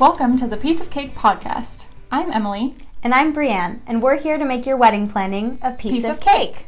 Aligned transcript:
Welcome 0.00 0.38
to 0.38 0.46
the 0.46 0.56
Piece 0.56 0.80
of 0.80 0.88
Cake 0.88 1.14
podcast. 1.14 1.84
I'm 2.10 2.32
Emily. 2.32 2.74
And 3.02 3.12
I'm 3.14 3.32
Brienne, 3.34 3.82
and 3.86 4.00
we're 4.02 4.16
here 4.18 4.38
to 4.38 4.44
make 4.46 4.64
your 4.64 4.76
wedding 4.78 5.06
planning 5.08 5.58
a 5.62 5.72
piece, 5.72 5.92
Piece 5.92 6.04
of, 6.04 6.12
of 6.12 6.20
cake. 6.20 6.54
cake. 6.54 6.66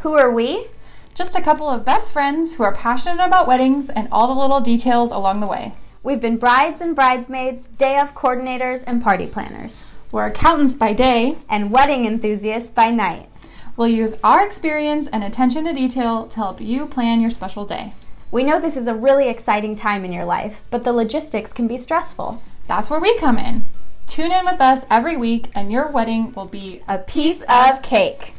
Who 0.00 0.14
are 0.14 0.30
we? 0.30 0.66
Just 1.14 1.36
a 1.36 1.40
couple 1.42 1.68
of 1.68 1.84
best 1.84 2.12
friends 2.12 2.56
who 2.56 2.64
are 2.64 2.74
passionate 2.74 3.24
about 3.24 3.46
weddings 3.46 3.88
and 3.88 4.08
all 4.10 4.26
the 4.26 4.40
little 4.40 4.60
details 4.60 5.12
along 5.12 5.38
the 5.38 5.46
way. 5.46 5.74
We've 6.02 6.20
been 6.20 6.38
brides 6.38 6.80
and 6.80 6.96
bridesmaids, 6.96 7.68
day 7.68 7.98
of 7.98 8.14
coordinators, 8.16 8.82
and 8.84 9.00
party 9.00 9.26
planners, 9.28 9.86
We're 10.10 10.26
accountants 10.26 10.74
by 10.74 10.92
day. 10.92 11.38
and 11.48 11.70
wedding 11.70 12.04
enthusiasts 12.04 12.72
by 12.72 12.90
night. 12.90 13.28
We'll 13.76 13.86
use 13.88 14.18
our 14.24 14.44
experience 14.44 15.06
and 15.06 15.22
attention 15.22 15.64
to 15.66 15.72
detail 15.72 16.26
to 16.26 16.36
help 16.36 16.60
you 16.60 16.86
plan 16.86 17.20
your 17.20 17.30
special 17.30 17.64
day. 17.64 17.92
We 18.32 18.44
know 18.44 18.60
this 18.60 18.76
is 18.76 18.86
a 18.86 18.94
really 18.94 19.28
exciting 19.28 19.74
time 19.74 20.04
in 20.04 20.12
your 20.12 20.24
life, 20.24 20.62
but 20.70 20.84
the 20.84 20.92
logistics 20.92 21.52
can 21.52 21.66
be 21.66 21.76
stressful. 21.76 22.40
That's 22.68 22.88
where 22.88 23.00
we 23.00 23.18
come 23.18 23.38
in. 23.38 23.64
Tune 24.06 24.30
in 24.30 24.44
with 24.44 24.60
us 24.60 24.86
every 24.88 25.16
week, 25.16 25.48
and 25.52 25.72
your 25.72 25.90
wedding 25.90 26.32
will 26.34 26.44
be 26.44 26.80
A 26.86 26.98
piece 26.98 27.42
of 27.48 27.82
cake. 27.82 28.34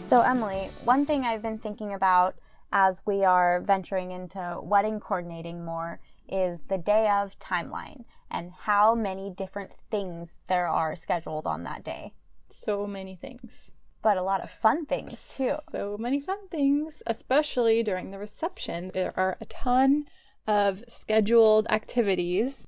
So, 0.00 0.20
Emily, 0.20 0.68
one 0.82 1.06
thing 1.06 1.24
I've 1.24 1.42
been 1.42 1.58
thinking 1.58 1.94
about 1.94 2.34
as 2.74 3.00
we 3.06 3.24
are 3.24 3.60
venturing 3.60 4.10
into 4.10 4.58
wedding 4.60 4.98
coordinating 4.98 5.64
more 5.64 6.00
is 6.28 6.60
the 6.68 6.76
day 6.76 7.08
of 7.08 7.38
timeline 7.38 8.04
and 8.30 8.50
how 8.62 8.96
many 8.96 9.30
different 9.30 9.70
things 9.92 10.38
there 10.48 10.66
are 10.66 10.96
scheduled 10.96 11.46
on 11.46 11.62
that 11.62 11.84
day. 11.84 12.12
so 12.50 12.86
many 12.86 13.16
things. 13.16 13.70
But 14.02 14.16
a 14.18 14.22
lot 14.22 14.42
of 14.42 14.50
fun 14.50 14.84
things 14.86 15.34
too. 15.36 15.56
So 15.70 15.96
many 15.98 16.20
fun 16.20 16.48
things, 16.50 17.02
especially 17.06 17.82
during 17.82 18.10
the 18.10 18.18
reception. 18.18 18.90
There 18.92 19.14
are 19.16 19.38
a 19.40 19.46
ton 19.46 20.04
of 20.46 20.84
scheduled 20.88 21.66
activities 21.70 22.66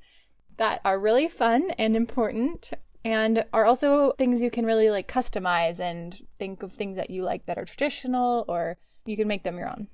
that 0.57 0.81
are 0.84 0.99
really 0.99 1.29
fun 1.29 1.73
and 1.73 1.95
important 1.95 2.73
and 3.05 3.45
are 3.53 3.67
also 3.67 4.12
things 4.12 4.41
you 4.41 4.51
can 4.51 4.65
really 4.65 4.89
like 4.89 5.09
customize 5.09 5.79
and 5.79 6.27
think 6.39 6.62
of 6.62 6.73
things 6.73 6.97
that 6.97 7.11
you 7.11 7.23
like 7.23 7.45
that 7.47 7.59
are 7.59 7.65
traditional 7.67 8.45
or 8.49 8.79
you 9.05 9.17
can 9.17 9.29
make 9.29 9.43
them 9.43 9.59
your 9.59 9.69
own. 9.69 9.89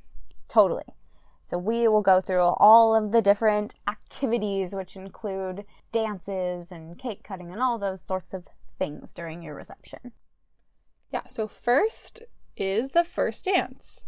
Totally. 0.52 0.84
So, 1.44 1.56
we 1.56 1.88
will 1.88 2.02
go 2.02 2.20
through 2.20 2.42
all 2.42 2.94
of 2.94 3.10
the 3.10 3.22
different 3.22 3.74
activities, 3.88 4.74
which 4.74 4.96
include 4.96 5.64
dances 5.90 6.70
and 6.70 6.98
cake 6.98 7.24
cutting 7.24 7.50
and 7.50 7.62
all 7.62 7.78
those 7.78 8.02
sorts 8.02 8.34
of 8.34 8.46
things 8.78 9.14
during 9.14 9.42
your 9.42 9.54
reception. 9.54 10.12
Yeah, 11.10 11.26
so 11.26 11.48
first 11.48 12.22
is 12.54 12.90
the 12.90 13.02
first 13.02 13.46
dance. 13.46 14.06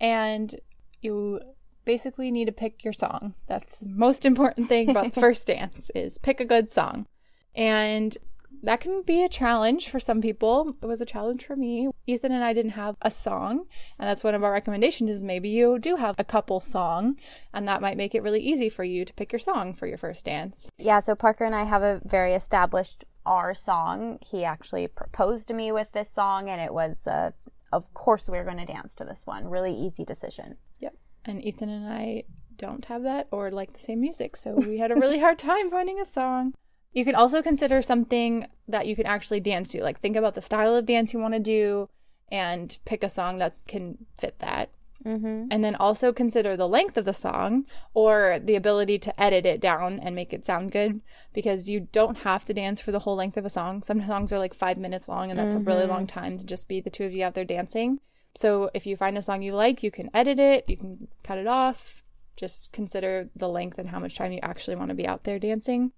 And 0.00 0.56
you 1.00 1.40
basically 1.84 2.32
need 2.32 2.46
to 2.46 2.52
pick 2.52 2.82
your 2.82 2.92
song. 2.92 3.34
That's 3.46 3.78
the 3.78 3.88
most 3.88 4.26
important 4.26 4.68
thing 4.68 4.90
about 4.90 5.14
the 5.14 5.20
first 5.26 5.46
dance 5.46 5.90
is 5.94 6.18
pick 6.18 6.40
a 6.40 6.44
good 6.44 6.68
song. 6.68 7.06
And 7.54 8.18
that 8.62 8.80
can 8.80 9.02
be 9.02 9.24
a 9.24 9.28
challenge 9.28 9.88
for 9.88 10.00
some 10.00 10.20
people. 10.20 10.74
It 10.82 10.86
was 10.86 11.00
a 11.00 11.06
challenge 11.06 11.44
for 11.44 11.56
me. 11.56 11.88
Ethan 12.06 12.32
and 12.32 12.44
I 12.44 12.52
didn't 12.52 12.72
have 12.72 12.96
a 13.02 13.10
song, 13.10 13.66
and 13.98 14.08
that's 14.08 14.24
one 14.24 14.34
of 14.34 14.44
our 14.44 14.52
recommendations 14.52 15.10
is 15.10 15.24
maybe 15.24 15.48
you 15.48 15.78
do 15.78 15.96
have 15.96 16.14
a 16.18 16.24
couple 16.24 16.60
song, 16.60 17.16
and 17.52 17.66
that 17.66 17.80
might 17.80 17.96
make 17.96 18.14
it 18.14 18.22
really 18.22 18.40
easy 18.40 18.68
for 18.68 18.84
you 18.84 19.04
to 19.04 19.14
pick 19.14 19.32
your 19.32 19.38
song 19.38 19.74
for 19.74 19.86
your 19.86 19.98
first 19.98 20.24
dance. 20.24 20.70
Yeah, 20.78 21.00
so 21.00 21.14
Parker 21.14 21.44
and 21.44 21.54
I 21.54 21.64
have 21.64 21.82
a 21.82 22.00
very 22.04 22.34
established 22.34 23.04
our 23.24 23.54
song. 23.54 24.18
He 24.22 24.44
actually 24.44 24.86
proposed 24.86 25.48
to 25.48 25.54
me 25.54 25.72
with 25.72 25.92
this 25.92 26.10
song, 26.10 26.48
and 26.48 26.60
it 26.60 26.72
was, 26.72 27.06
uh, 27.06 27.32
of 27.72 27.92
course, 27.94 28.28
we 28.28 28.38
are 28.38 28.44
going 28.44 28.58
to 28.58 28.64
dance 28.64 28.94
to 28.96 29.04
this 29.04 29.22
one. 29.26 29.48
Really 29.48 29.74
easy 29.74 30.04
decision. 30.04 30.56
Yep. 30.80 30.94
And 31.24 31.44
Ethan 31.44 31.68
and 31.68 31.92
I 31.92 32.24
don't 32.56 32.84
have 32.86 33.02
that 33.02 33.28
or 33.30 33.50
like 33.50 33.72
the 33.72 33.80
same 33.80 34.00
music, 34.00 34.36
so 34.36 34.54
we 34.54 34.78
had 34.78 34.90
a 34.90 34.96
really 34.96 35.18
hard 35.18 35.38
time 35.38 35.70
finding 35.70 36.00
a 36.00 36.04
song. 36.04 36.54
You 36.96 37.04
can 37.04 37.14
also 37.14 37.42
consider 37.42 37.82
something 37.82 38.46
that 38.66 38.86
you 38.86 38.96
can 38.96 39.04
actually 39.04 39.40
dance 39.40 39.72
to. 39.72 39.82
Like 39.82 40.00
think 40.00 40.16
about 40.16 40.34
the 40.34 40.40
style 40.40 40.74
of 40.74 40.86
dance 40.86 41.12
you 41.12 41.20
want 41.20 41.34
to 41.34 41.40
do 41.40 41.90
and 42.32 42.78
pick 42.86 43.04
a 43.04 43.10
song 43.10 43.36
that 43.36 43.54
can 43.68 43.98
fit 44.18 44.38
that. 44.38 44.70
Mm-hmm. 45.04 45.48
And 45.50 45.62
then 45.62 45.76
also 45.76 46.10
consider 46.10 46.56
the 46.56 46.66
length 46.66 46.96
of 46.96 47.04
the 47.04 47.12
song 47.12 47.66
or 47.92 48.38
the 48.42 48.56
ability 48.56 48.98
to 49.00 49.22
edit 49.22 49.44
it 49.44 49.60
down 49.60 50.00
and 50.00 50.16
make 50.16 50.32
it 50.32 50.46
sound 50.46 50.72
good 50.72 51.02
because 51.34 51.68
you 51.68 51.80
don't 51.92 52.20
have 52.20 52.46
to 52.46 52.54
dance 52.54 52.80
for 52.80 52.92
the 52.92 53.00
whole 53.00 53.16
length 53.16 53.36
of 53.36 53.44
a 53.44 53.50
song. 53.50 53.82
Some 53.82 54.06
songs 54.06 54.32
are 54.32 54.38
like 54.38 54.54
five 54.54 54.78
minutes 54.78 55.06
long, 55.06 55.30
and 55.30 55.38
that's 55.38 55.54
a 55.54 55.58
really 55.58 55.84
long 55.84 56.06
time 56.06 56.38
to 56.38 56.46
just 56.46 56.66
be 56.66 56.80
the 56.80 56.88
two 56.88 57.04
of 57.04 57.12
you 57.12 57.26
out 57.26 57.34
there 57.34 57.44
dancing. 57.44 58.00
So 58.34 58.70
if 58.72 58.86
you 58.86 58.96
find 58.96 59.18
a 59.18 59.22
song 59.22 59.42
you 59.42 59.54
like, 59.54 59.82
you 59.82 59.90
can 59.90 60.08
edit 60.14 60.38
it, 60.38 60.64
you 60.66 60.78
can 60.78 61.08
cut 61.22 61.36
it 61.36 61.46
off. 61.46 62.02
Just 62.36 62.72
consider 62.72 63.28
the 63.36 63.50
length 63.50 63.78
and 63.78 63.90
how 63.90 64.00
much 64.00 64.16
time 64.16 64.32
you 64.32 64.40
actually 64.42 64.76
want 64.76 64.88
to 64.88 64.94
be 64.94 65.06
out 65.06 65.24
there 65.24 65.38
dancing. 65.38 65.92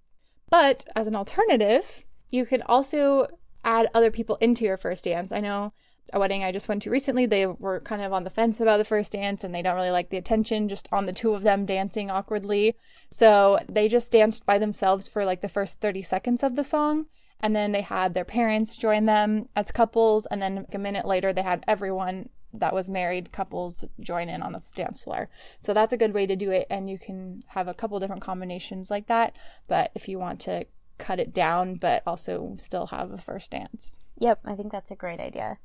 But 0.51 0.85
as 0.97 1.07
an 1.07 1.15
alternative, 1.15 2.05
you 2.31 2.47
can 2.47 2.63
also 2.63 3.27
add 3.65 3.89
other 3.95 4.11
people 4.11 4.37
into 4.37 4.65
your 4.65 4.77
first 4.77 5.05
dance. 5.05 5.33
I 5.33 5.41
know 5.41 5.73
a 6.13 6.19
wedding 6.19 6.43
I 6.43 6.53
just 6.53 6.69
went 6.69 6.83
to 6.83 6.91
recently, 6.91 7.27
they 7.27 7.47
were 7.47 7.81
kind 7.81 8.03
of 8.03 8.13
on 8.13 8.25
the 8.25 8.31
fence 8.31 8.61
about 8.61 8.79
the 8.79 8.85
first 8.85 9.13
dance 9.13 9.45
and 9.45 9.55
they 9.55 9.63
don't 9.63 9.77
really 9.77 9.91
like 9.91 10.11
the 10.11 10.17
attention 10.17 10.69
just 10.69 10.89
on 10.91 11.07
the 11.07 11.13
two 11.13 11.35
of 11.35 11.43
them 11.43 11.67
dancing 11.67 12.11
awkwardly. 12.11 12.77
So 13.11 13.59
they 13.69 13.89
just 13.89 14.13
danced 14.13 14.47
by 14.47 14.59
themselves 14.59 15.09
for 15.09 15.25
like 15.25 15.43
the 15.43 15.49
first 15.49 15.81
30 15.81 16.03
seconds 16.03 16.43
of 16.43 16.57
the 16.57 16.65
song. 16.65 17.07
And 17.41 17.55
then 17.55 17.73
they 17.73 17.83
had 17.83 18.15
their 18.15 18.25
parents 18.25 18.77
join 18.77 19.05
them 19.05 19.49
as 19.55 19.71
couples. 19.71 20.27
And 20.27 20.43
then 20.43 20.67
a 20.73 20.79
minute 20.79 21.07
later, 21.07 21.33
they 21.33 21.43
had 21.43 21.63
everyone 21.69 22.31
that 22.59 22.75
was 22.75 22.89
married 22.89 23.33
couples 23.33 23.85
join 24.01 24.29
in 24.29 24.43
on 24.43 24.53
the 24.53 24.63
dance 24.75 25.03
floor. 25.03 25.29
So 25.61 25.73
that's 25.75 25.93
a 25.93 25.97
good 25.97 26.15
way 26.15 26.27
to 26.27 26.37
do 26.37 26.51
it. 26.51 26.67
And 26.71 26.89
you 26.91 26.99
can 26.99 27.43
have 27.49 27.69
a 27.69 27.75
couple 27.75 27.99
different 28.01 28.23
combinations 28.23 28.91
like 28.91 29.07
that. 29.07 29.35
But 29.67 29.91
if 29.95 30.09
you 30.09 30.19
want 30.19 30.41
to 30.41 30.67
cut 30.99 31.21
it 31.21 31.33
down, 31.33 31.77
but 31.77 32.03
also 32.07 32.55
still 32.57 32.89
have 32.89 33.13
a 33.13 33.19
first 33.19 33.53
dance. 33.53 34.01
Yep, 34.19 34.41
I 34.45 34.55
think 34.55 34.73
that's 34.73 34.91
a 34.91 34.97
great 34.97 35.21
idea. 35.21 35.59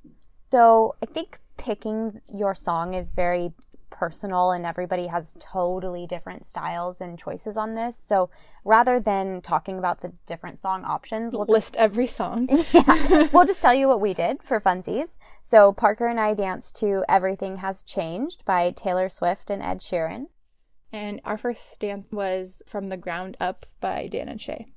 So 0.51 0.95
I 1.01 1.07
think 1.07 1.39
picking 1.57 2.21
your 2.31 2.53
song 2.53 2.93
is 2.93 3.11
very 3.11 3.53
personal 3.93 4.51
and 4.51 4.65
everybody 4.65 5.07
has 5.07 5.33
totally 5.39 6.05
different 6.05 6.45
styles 6.45 6.99
and 6.99 7.17
choices 7.17 7.55
on 7.55 7.73
this. 7.73 7.97
So 7.97 8.29
rather 8.65 8.99
than 8.99 9.41
talking 9.41 9.77
about 9.77 10.01
the 10.01 10.11
different 10.25 10.59
song 10.59 10.83
options, 10.83 11.31
we'll 11.31 11.45
just 11.45 11.53
List 11.53 11.75
every 11.77 12.07
song. 12.07 12.49
yeah, 12.73 13.27
we'll 13.31 13.45
just 13.45 13.61
tell 13.61 13.73
you 13.73 13.87
what 13.87 14.01
we 14.01 14.13
did 14.13 14.43
for 14.43 14.59
funsies. 14.59 15.17
So 15.41 15.71
Parker 15.71 16.07
and 16.07 16.19
I 16.19 16.33
danced 16.33 16.75
to 16.77 17.05
Everything 17.07 17.57
Has 17.57 17.83
Changed 17.83 18.43
by 18.43 18.71
Taylor 18.71 19.07
Swift 19.07 19.49
and 19.49 19.61
Ed 19.61 19.79
Sheeran. 19.79 20.25
And 20.91 21.21
our 21.23 21.37
first 21.37 21.79
dance 21.79 22.07
was 22.11 22.61
From 22.67 22.89
the 22.89 22.97
Ground 22.97 23.37
Up 23.39 23.65
by 23.79 24.07
Dan 24.07 24.27
and 24.27 24.41
Shay. 24.41 24.67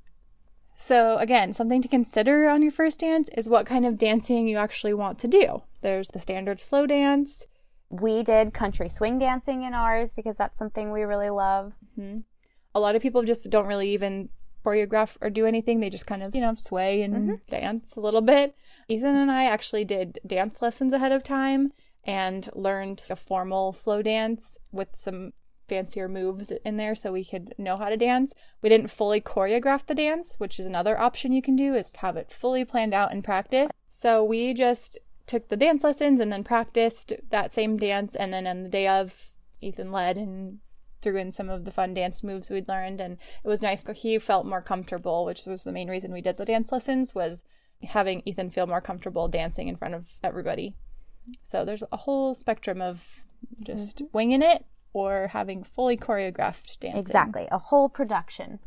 So, 0.78 1.16
again, 1.16 1.54
something 1.54 1.80
to 1.80 1.88
consider 1.88 2.48
on 2.48 2.60
your 2.60 2.70
first 2.70 3.00
dance 3.00 3.30
is 3.36 3.48
what 3.48 3.64
kind 3.64 3.86
of 3.86 3.96
dancing 3.96 4.46
you 4.46 4.58
actually 4.58 4.92
want 4.92 5.18
to 5.20 5.28
do. 5.28 5.62
There's 5.80 6.08
the 6.08 6.18
standard 6.18 6.60
slow 6.60 6.86
dance. 6.86 7.46
We 7.88 8.22
did 8.22 8.52
country 8.52 8.88
swing 8.88 9.18
dancing 9.18 9.62
in 9.62 9.74
ours 9.74 10.14
because 10.14 10.36
that's 10.36 10.58
something 10.58 10.90
we 10.90 11.02
really 11.02 11.30
love. 11.30 11.72
Mm-hmm. 11.98 12.20
A 12.74 12.80
lot 12.80 12.96
of 12.96 13.02
people 13.02 13.22
just 13.22 13.48
don't 13.48 13.66
really 13.66 13.90
even 13.90 14.28
choreograph 14.64 15.16
or 15.20 15.30
do 15.30 15.46
anything. 15.46 15.80
They 15.80 15.90
just 15.90 16.06
kind 16.06 16.22
of, 16.22 16.34
you 16.34 16.40
know, 16.40 16.54
sway 16.56 17.02
and 17.02 17.14
mm-hmm. 17.14 17.34
dance 17.48 17.96
a 17.96 18.00
little 18.00 18.20
bit. 18.20 18.56
Ethan 18.88 19.16
and 19.16 19.30
I 19.30 19.44
actually 19.44 19.84
did 19.84 20.18
dance 20.26 20.60
lessons 20.60 20.92
ahead 20.92 21.12
of 21.12 21.22
time 21.22 21.72
and 22.04 22.48
learned 22.54 23.02
a 23.08 23.16
formal 23.16 23.72
slow 23.72 24.02
dance 24.02 24.58
with 24.72 24.88
some 24.94 25.32
fancier 25.68 26.08
moves 26.08 26.52
in 26.64 26.76
there 26.76 26.94
so 26.94 27.12
we 27.12 27.24
could 27.24 27.54
know 27.58 27.76
how 27.76 27.88
to 27.88 27.96
dance. 27.96 28.34
We 28.62 28.68
didn't 28.68 28.90
fully 28.90 29.20
choreograph 29.20 29.86
the 29.86 29.94
dance, 29.94 30.36
which 30.38 30.58
is 30.58 30.66
another 30.66 30.98
option 30.98 31.32
you 31.32 31.42
can 31.42 31.56
do 31.56 31.74
is 31.74 31.92
have 31.96 32.16
it 32.16 32.30
fully 32.30 32.64
planned 32.64 32.94
out 32.94 33.12
in 33.12 33.22
practice. 33.22 33.70
So 33.88 34.22
we 34.22 34.54
just 34.54 34.98
took 35.26 35.48
the 35.48 35.56
dance 35.56 35.82
lessons 35.84 36.20
and 36.20 36.32
then 36.32 36.44
practiced 36.44 37.12
that 37.30 37.52
same 37.52 37.76
dance 37.76 38.14
and 38.14 38.32
then 38.32 38.46
on 38.46 38.62
the 38.62 38.68
day 38.68 38.86
of 38.86 39.30
Ethan 39.60 39.90
led 39.90 40.16
and 40.16 40.58
threw 41.02 41.16
in 41.16 41.32
some 41.32 41.48
of 41.48 41.64
the 41.64 41.70
fun 41.70 41.94
dance 41.94 42.22
moves 42.24 42.50
we'd 42.50 42.68
learned 42.68 43.00
and 43.00 43.18
it 43.44 43.48
was 43.48 43.62
nice 43.62 43.84
he 43.94 44.18
felt 44.18 44.46
more 44.46 44.62
comfortable 44.62 45.24
which 45.24 45.44
was 45.44 45.64
the 45.64 45.72
main 45.72 45.88
reason 45.88 46.12
we 46.12 46.20
did 46.20 46.36
the 46.36 46.44
dance 46.44 46.72
lessons 46.72 47.14
was 47.14 47.44
having 47.82 48.22
ethan 48.24 48.50
feel 48.50 48.66
more 48.66 48.80
comfortable 48.80 49.28
dancing 49.28 49.68
in 49.68 49.76
front 49.76 49.94
of 49.94 50.14
everybody 50.24 50.74
so 51.42 51.64
there's 51.64 51.82
a 51.92 51.98
whole 51.98 52.34
spectrum 52.34 52.80
of 52.80 53.24
just 53.60 53.98
mm-hmm. 53.98 54.06
winging 54.12 54.42
it 54.42 54.64
or 54.92 55.28
having 55.28 55.62
fully 55.62 55.96
choreographed 55.96 56.78
dance. 56.80 56.96
Exactly, 56.96 57.46
a 57.52 57.58
whole 57.58 57.88
production. 57.88 58.60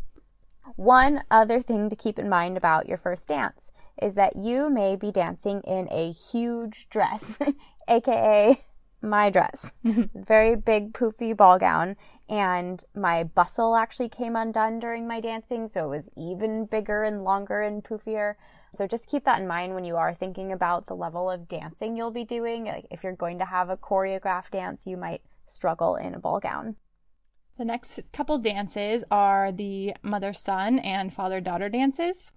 One 0.76 1.24
other 1.30 1.62
thing 1.62 1.90
to 1.90 1.96
keep 1.96 2.20
in 2.20 2.30
mind 2.30 2.58
about 2.58 2.88
your 2.88 2.98
first 2.98 3.28
dance 3.28 3.72
is 4.02 4.16
that 4.16 4.36
you 4.36 4.70
may 4.70 4.96
be 4.96 5.12
dancing 5.12 5.62
in 5.62 5.88
a 5.92 6.12
huge 6.12 6.90
dress, 6.90 7.38
aka 7.88 8.64
my 9.02 9.30
dress. 9.30 9.74
Very 9.84 10.56
big, 10.56 10.94
poofy 10.94 11.36
ball 11.36 11.58
gown. 11.58 11.96
And 12.28 12.84
my 12.94 13.24
bustle 13.24 13.76
actually 13.76 14.10
came 14.10 14.36
undone 14.36 14.80
during 14.80 15.08
my 15.08 15.20
dancing, 15.20 15.68
so 15.68 15.86
it 15.86 15.98
was 15.98 16.10
even 16.16 16.66
bigger 16.66 17.04
and 17.04 17.24
longer 17.24 17.62
and 17.62 17.84
poofier. 17.84 18.36
So 18.72 18.86
just 18.86 19.10
keep 19.10 19.24
that 19.24 19.40
in 19.40 19.48
mind 19.48 19.74
when 19.74 19.84
you 19.84 19.96
are 19.96 20.14
thinking 20.14 20.52
about 20.52 20.86
the 20.86 20.96
level 20.96 21.30
of 21.30 21.48
dancing 21.48 21.96
you'll 21.96 22.12
be 22.12 22.26
doing. 22.26 22.66
Like 22.66 22.86
if 22.92 23.04
you're 23.04 23.16
going 23.16 23.40
to 23.40 23.46
have 23.46 23.70
a 23.70 23.78
choreographed 23.78 24.52
dance, 24.52 24.86
you 24.86 24.98
might 24.98 25.22
struggle 25.46 25.96
in 25.96 26.14
a 26.14 26.20
ball 26.20 26.40
gown. 26.40 26.76
The 27.60 27.66
next 27.66 28.00
couple 28.14 28.38
dances 28.38 29.04
are 29.12 29.52
the 29.52 29.94
mother 30.02 30.32
son 30.32 30.80
and 30.80 31.14
father 31.14 31.42
daughter 31.42 31.68
dances. 31.68 32.32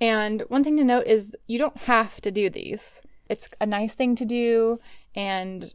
And 0.00 0.42
one 0.42 0.62
thing 0.62 0.76
to 0.76 0.84
note 0.84 1.08
is 1.08 1.36
you 1.48 1.58
don't 1.58 1.76
have 1.78 2.20
to 2.20 2.30
do 2.30 2.48
these. 2.48 3.02
It's 3.28 3.50
a 3.60 3.66
nice 3.66 3.96
thing 3.96 4.14
to 4.14 4.24
do 4.24 4.78
and 5.16 5.74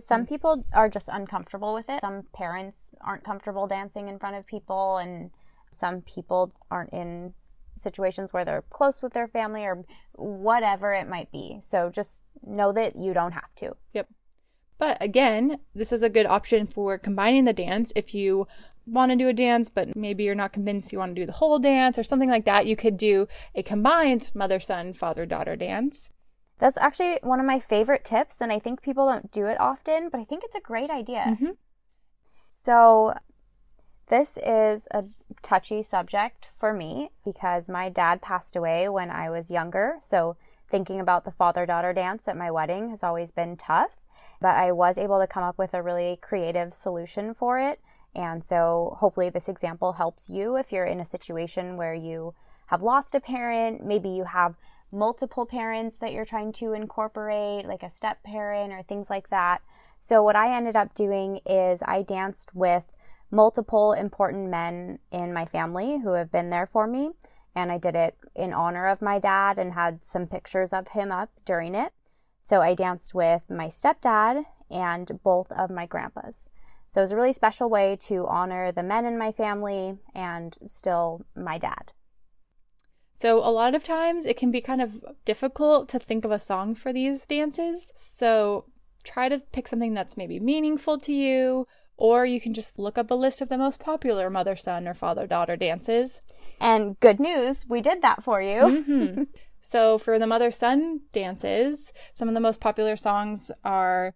some 0.00 0.26
people 0.26 0.66
are 0.74 0.90
just 0.90 1.08
uncomfortable 1.10 1.72
with 1.72 1.88
it. 1.88 2.02
Some 2.02 2.24
parents 2.34 2.90
aren't 3.00 3.24
comfortable 3.24 3.66
dancing 3.66 4.08
in 4.08 4.18
front 4.18 4.36
of 4.36 4.46
people 4.46 4.98
and 4.98 5.30
some 5.72 6.02
people 6.02 6.52
aren't 6.70 6.92
in 6.92 7.32
situations 7.76 8.34
where 8.34 8.44
they're 8.44 8.64
close 8.68 9.00
with 9.02 9.14
their 9.14 9.28
family 9.28 9.64
or 9.64 9.82
whatever 10.12 10.92
it 10.92 11.08
might 11.08 11.32
be. 11.32 11.58
So 11.62 11.88
just 11.88 12.24
know 12.46 12.70
that 12.72 12.96
you 12.96 13.14
don't 13.14 13.32
have 13.32 13.54
to. 13.56 13.76
Yep. 13.94 14.08
But 14.78 14.98
again, 15.00 15.58
this 15.74 15.92
is 15.92 16.02
a 16.02 16.10
good 16.10 16.26
option 16.26 16.66
for 16.66 16.98
combining 16.98 17.44
the 17.44 17.52
dance. 17.52 17.92
If 17.96 18.14
you 18.14 18.46
want 18.86 19.10
to 19.10 19.16
do 19.16 19.28
a 19.28 19.32
dance, 19.32 19.68
but 19.70 19.96
maybe 19.96 20.24
you're 20.24 20.34
not 20.34 20.52
convinced 20.52 20.92
you 20.92 20.98
want 20.98 21.14
to 21.14 21.22
do 21.22 21.26
the 21.26 21.32
whole 21.32 21.58
dance 21.58 21.98
or 21.98 22.02
something 22.02 22.30
like 22.30 22.44
that, 22.44 22.66
you 22.66 22.76
could 22.76 22.96
do 22.96 23.26
a 23.54 23.62
combined 23.62 24.30
mother 24.34 24.60
son, 24.60 24.92
father 24.92 25.26
daughter 25.26 25.56
dance. 25.56 26.10
That's 26.58 26.78
actually 26.78 27.18
one 27.22 27.40
of 27.40 27.46
my 27.46 27.58
favorite 27.58 28.04
tips, 28.04 28.40
and 28.40 28.52
I 28.52 28.58
think 28.58 28.80
people 28.80 29.06
don't 29.06 29.30
do 29.30 29.46
it 29.46 29.60
often, 29.60 30.08
but 30.08 30.20
I 30.20 30.24
think 30.24 30.42
it's 30.44 30.54
a 30.54 30.60
great 30.60 30.90
idea. 30.90 31.24
Mm-hmm. 31.28 31.50
So, 32.48 33.14
this 34.08 34.38
is 34.38 34.88
a 34.92 35.04
touchy 35.42 35.82
subject 35.82 36.48
for 36.56 36.72
me 36.72 37.10
because 37.24 37.68
my 37.68 37.88
dad 37.88 38.22
passed 38.22 38.56
away 38.56 38.88
when 38.88 39.10
I 39.10 39.28
was 39.28 39.50
younger. 39.50 39.96
So, 40.00 40.36
thinking 40.70 40.98
about 40.98 41.24
the 41.24 41.30
father 41.30 41.66
daughter 41.66 41.92
dance 41.92 42.26
at 42.26 42.36
my 42.36 42.50
wedding 42.50 42.88
has 42.90 43.02
always 43.02 43.30
been 43.30 43.56
tough 43.56 43.96
but 44.40 44.56
I 44.56 44.72
was 44.72 44.98
able 44.98 45.20
to 45.20 45.26
come 45.26 45.42
up 45.42 45.58
with 45.58 45.74
a 45.74 45.82
really 45.82 46.18
creative 46.20 46.72
solution 46.72 47.34
for 47.34 47.58
it. 47.58 47.80
And 48.14 48.44
so 48.44 48.96
hopefully 48.98 49.28
this 49.28 49.48
example 49.48 49.92
helps 49.94 50.30
you 50.30 50.56
if 50.56 50.72
you're 50.72 50.86
in 50.86 51.00
a 51.00 51.04
situation 51.04 51.76
where 51.76 51.94
you 51.94 52.34
have 52.66 52.82
lost 52.82 53.14
a 53.14 53.20
parent, 53.20 53.84
maybe 53.84 54.08
you 54.08 54.24
have 54.24 54.56
multiple 54.92 55.46
parents 55.46 55.98
that 55.98 56.12
you're 56.12 56.24
trying 56.24 56.52
to 56.54 56.72
incorporate, 56.72 57.66
like 57.66 57.82
a 57.82 57.90
step 57.90 58.22
parent 58.22 58.72
or 58.72 58.82
things 58.82 59.10
like 59.10 59.28
that. 59.30 59.60
So 59.98 60.22
what 60.22 60.36
I 60.36 60.56
ended 60.56 60.76
up 60.76 60.94
doing 60.94 61.40
is 61.46 61.82
I 61.86 62.02
danced 62.02 62.54
with 62.54 62.84
multiple 63.30 63.92
important 63.92 64.48
men 64.48 64.98
in 65.10 65.32
my 65.32 65.44
family 65.44 65.98
who 65.98 66.12
have 66.12 66.30
been 66.30 66.50
there 66.50 66.66
for 66.66 66.86
me. 66.86 67.10
And 67.54 67.72
I 67.72 67.78
did 67.78 67.96
it 67.96 68.16
in 68.34 68.52
honor 68.52 68.86
of 68.86 69.00
my 69.00 69.18
dad 69.18 69.58
and 69.58 69.72
had 69.72 70.04
some 70.04 70.26
pictures 70.26 70.72
of 70.72 70.88
him 70.88 71.10
up 71.10 71.30
during 71.44 71.74
it. 71.74 71.92
So 72.46 72.62
I 72.62 72.74
danced 72.74 73.12
with 73.12 73.42
my 73.50 73.66
stepdad 73.66 74.44
and 74.70 75.18
both 75.24 75.50
of 75.50 75.68
my 75.68 75.84
grandpas. 75.84 76.48
So 76.88 77.00
it 77.00 77.02
was 77.02 77.10
a 77.10 77.16
really 77.16 77.32
special 77.32 77.68
way 77.68 77.96
to 78.02 78.24
honor 78.28 78.70
the 78.70 78.84
men 78.84 79.04
in 79.04 79.18
my 79.18 79.32
family 79.32 79.98
and 80.14 80.56
still 80.68 81.26
my 81.34 81.58
dad. 81.58 81.90
So, 83.16 83.38
a 83.38 83.50
lot 83.50 83.74
of 83.74 83.82
times 83.82 84.26
it 84.26 84.36
can 84.36 84.52
be 84.52 84.60
kind 84.60 84.80
of 84.80 85.04
difficult 85.24 85.88
to 85.88 85.98
think 85.98 86.24
of 86.24 86.30
a 86.30 86.38
song 86.38 86.76
for 86.76 86.92
these 86.92 87.26
dances. 87.26 87.90
So, 87.96 88.66
try 89.02 89.28
to 89.28 89.40
pick 89.40 89.66
something 89.66 89.94
that's 89.94 90.16
maybe 90.16 90.38
meaningful 90.38 90.98
to 90.98 91.12
you, 91.12 91.66
or 91.96 92.26
you 92.26 92.40
can 92.40 92.54
just 92.54 92.78
look 92.78 92.96
up 92.96 93.10
a 93.10 93.14
list 93.14 93.40
of 93.40 93.48
the 93.48 93.58
most 93.58 93.80
popular 93.80 94.30
mother 94.30 94.54
son 94.54 94.86
or 94.86 94.94
father 94.94 95.26
daughter 95.26 95.56
dances. 95.56 96.22
And 96.60 97.00
good 97.00 97.18
news, 97.18 97.66
we 97.68 97.80
did 97.80 98.02
that 98.02 98.22
for 98.22 98.40
you. 98.40 98.60
Mm-hmm. 98.60 99.22
So 99.60 99.98
for 99.98 100.18
the 100.18 100.26
mother 100.26 100.50
son 100.50 101.00
dances, 101.12 101.92
some 102.12 102.28
of 102.28 102.34
the 102.34 102.40
most 102.40 102.60
popular 102.60 102.96
songs 102.96 103.50
are 103.64 104.14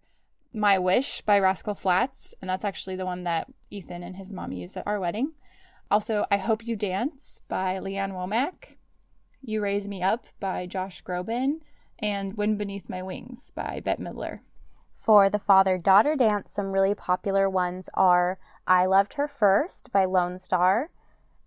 My 0.53 0.79
Wish 0.79 1.21
by 1.21 1.39
Rascal 1.39 1.75
Flatts, 1.75 2.33
and 2.41 2.49
that's 2.49 2.65
actually 2.65 2.95
the 2.95 3.05
one 3.05 3.23
that 3.23 3.47
Ethan 3.69 4.03
and 4.03 4.15
his 4.15 4.31
mom 4.31 4.51
used 4.51 4.77
at 4.77 4.87
our 4.87 4.99
wedding. 4.99 5.33
Also, 5.89 6.25
I 6.31 6.37
Hope 6.37 6.65
You 6.65 6.75
Dance 6.75 7.41
by 7.49 7.77
Lee 7.79 7.97
Ann 7.97 8.13
Womack, 8.13 8.77
You 9.41 9.61
Raise 9.61 9.87
Me 9.87 10.01
Up 10.01 10.25
by 10.39 10.65
Josh 10.65 11.03
Groban, 11.03 11.59
and 11.99 12.37
Wind 12.37 12.57
Beneath 12.57 12.89
My 12.89 13.03
Wings 13.03 13.51
by 13.53 13.81
Bette 13.83 14.01
Midler. 14.01 14.39
For 14.95 15.29
the 15.29 15.39
father 15.39 15.77
daughter 15.77 16.15
dance, 16.15 16.53
some 16.53 16.71
really 16.71 16.95
popular 16.95 17.49
ones 17.49 17.89
are 17.93 18.39
I 18.67 18.85
Loved 18.85 19.15
Her 19.15 19.27
First 19.27 19.91
by 19.91 20.05
Lonestar, 20.05 20.87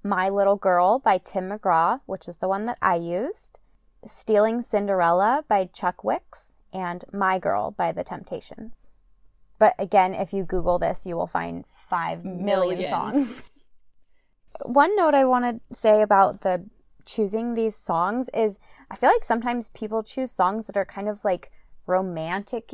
My 0.02 0.29
Little 0.29 0.56
Girl 0.56 0.99
by 0.99 1.19
Tim 1.19 1.49
McGraw, 1.49 2.00
which 2.05 2.29
is 2.29 2.38
the 2.38 2.49
one 2.49 2.64
that 2.64 2.79
I 2.82 2.97
used, 2.97 3.61
Stealing 4.06 4.62
Cinderella 4.62 5.44
by 5.48 5.66
Chuck 5.72 6.04
Wicks, 6.04 6.56
and 6.72 7.04
My 7.12 7.38
Girl 7.38 7.70
by 7.70 7.92
The 7.92 8.04
Temptations. 8.04 8.90
But 9.58 9.74
again, 9.78 10.14
if 10.14 10.32
you 10.32 10.44
Google 10.44 10.78
this, 10.78 11.06
you 11.06 11.16
will 11.16 11.26
find 11.26 11.64
five 11.72 12.24
million 12.24 12.78
Millions. 12.80 12.88
songs. 12.88 13.50
One 14.62 14.94
note 14.96 15.14
I 15.14 15.24
want 15.24 15.44
to 15.44 15.74
say 15.74 16.02
about 16.02 16.40
the 16.42 16.64
choosing 17.06 17.54
these 17.54 17.76
songs 17.76 18.30
is 18.34 18.58
I 18.90 18.96
feel 18.96 19.10
like 19.10 19.24
sometimes 19.24 19.68
people 19.70 20.02
choose 20.02 20.32
songs 20.32 20.66
that 20.66 20.76
are 20.76 20.84
kind 20.84 21.08
of 21.08 21.24
like 21.24 21.50
romantic 21.86 22.70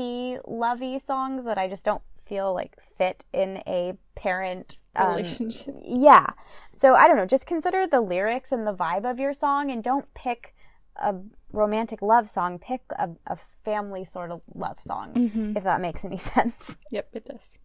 lovey 0.47 0.99
songs 0.99 1.45
that 1.45 1.59
I 1.59 1.69
just 1.69 1.85
don't 1.85 2.03
feel 2.25 2.55
like 2.55 2.81
fit 2.81 3.25
in 3.33 3.63
a 3.67 3.95
parent 4.15 4.77
um, 4.97 5.09
relationship. 5.09 5.75
Yeah. 5.85 6.27
So 6.73 6.95
I 6.95 7.09
don't 7.09 7.17
know, 7.17 7.27
just 7.27 7.47
consider 7.47 7.87
the 7.87 8.01
lyrics 8.01 8.53
and 8.53 8.67
the 8.67 8.75
vibe 8.75 9.09
of 9.11 9.19
your 9.19 9.35
song 9.35 9.71
and 9.71 9.83
don't 9.83 10.13
pick 10.15 10.55
a 11.01 11.15
romantic 11.53 12.03
love 12.03 12.29
song, 12.29 12.59
pick 12.59 12.83
a, 12.99 13.11
a 13.27 13.37
family 13.65 14.05
sort 14.05 14.31
of 14.31 14.43
love 14.55 14.81
song, 14.81 15.15
mm-hmm. 15.15 15.57
if 15.57 15.65
that 15.65 15.81
makes 15.81 16.05
any 16.05 16.17
sense. 16.33 16.77
Yep, 16.93 17.09
it 17.13 17.25
does. 17.25 17.57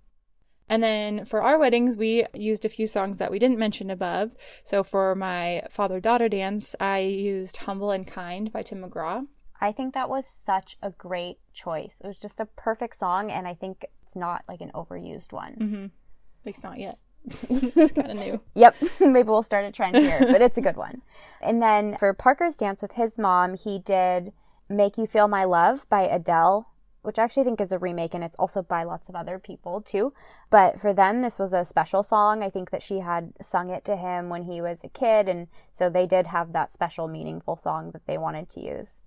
And 0.67 0.81
then 0.81 1.25
for 1.25 1.43
our 1.43 1.59
weddings, 1.59 1.95
we 1.95 2.25
used 2.33 2.65
a 2.65 2.69
few 2.69 2.87
songs 2.87 3.19
that 3.19 3.29
we 3.29 3.37
didn't 3.37 3.59
mention 3.59 3.91
above. 3.91 4.35
So 4.63 4.83
for 4.83 5.13
my 5.13 5.61
father 5.69 5.99
daughter 5.99 6.27
dance, 6.27 6.75
I 6.79 6.99
used 6.99 7.57
Humble 7.57 7.91
and 7.91 8.07
Kind 8.07 8.51
by 8.51 8.63
Tim 8.63 8.81
McGraw. 8.81 9.27
I 9.61 9.71
think 9.71 9.93
that 9.93 10.09
was 10.09 10.25
such 10.27 10.77
a 10.81 10.89
great 10.89 11.37
choice. 11.53 12.01
It 12.03 12.07
was 12.07 12.17
just 12.17 12.39
a 12.39 12.45
perfect 12.45 12.95
song, 12.95 13.31
and 13.31 13.47
I 13.47 13.53
think 13.53 13.85
it's 14.01 14.15
not 14.15 14.43
like 14.47 14.61
an 14.61 14.71
overused 14.73 15.31
one. 15.31 15.55
Mm-hmm. 15.55 15.83
At 15.85 16.45
least 16.45 16.63
not 16.63 16.79
yet 16.79 16.97
it's 17.25 17.91
kind 17.93 18.11
of 18.11 18.17
new. 18.17 18.41
Yep. 18.55 18.75
Maybe 18.99 19.27
we'll 19.27 19.43
start 19.43 19.65
a 19.65 19.71
trend 19.71 19.97
here, 19.97 20.19
but 20.19 20.41
it's 20.41 20.57
a 20.57 20.61
good 20.61 20.77
one. 20.77 21.01
And 21.41 21.61
then 21.61 21.97
for 21.97 22.13
Parker's 22.13 22.57
dance 22.57 22.81
with 22.81 22.93
his 22.93 23.17
mom, 23.19 23.55
he 23.55 23.79
did 23.79 24.31
Make 24.69 24.97
You 24.97 25.07
Feel 25.07 25.27
My 25.27 25.43
Love 25.43 25.87
by 25.89 26.03
Adele, 26.03 26.69
which 27.01 27.19
I 27.19 27.23
actually 27.23 27.43
think 27.43 27.61
is 27.61 27.71
a 27.71 27.79
remake 27.79 28.13
and 28.13 28.23
it's 28.23 28.35
also 28.37 28.61
by 28.61 28.83
lots 28.83 29.09
of 29.09 29.15
other 29.15 29.39
people 29.39 29.81
too. 29.81 30.13
But 30.49 30.79
for 30.79 30.93
them, 30.93 31.21
this 31.21 31.37
was 31.37 31.53
a 31.53 31.65
special 31.65 32.03
song. 32.03 32.41
I 32.43 32.49
think 32.49 32.71
that 32.71 32.81
she 32.81 32.99
had 32.99 33.33
sung 33.41 33.69
it 33.69 33.85
to 33.85 33.95
him 33.95 34.29
when 34.29 34.43
he 34.43 34.61
was 34.61 34.83
a 34.83 34.89
kid. 34.89 35.27
And 35.27 35.47
so 35.71 35.89
they 35.89 36.07
did 36.07 36.27
have 36.27 36.53
that 36.53 36.71
special, 36.71 37.07
meaningful 37.07 37.57
song 37.57 37.91
that 37.91 38.07
they 38.07 38.17
wanted 38.17 38.49
to 38.51 38.61
use. 38.61 39.01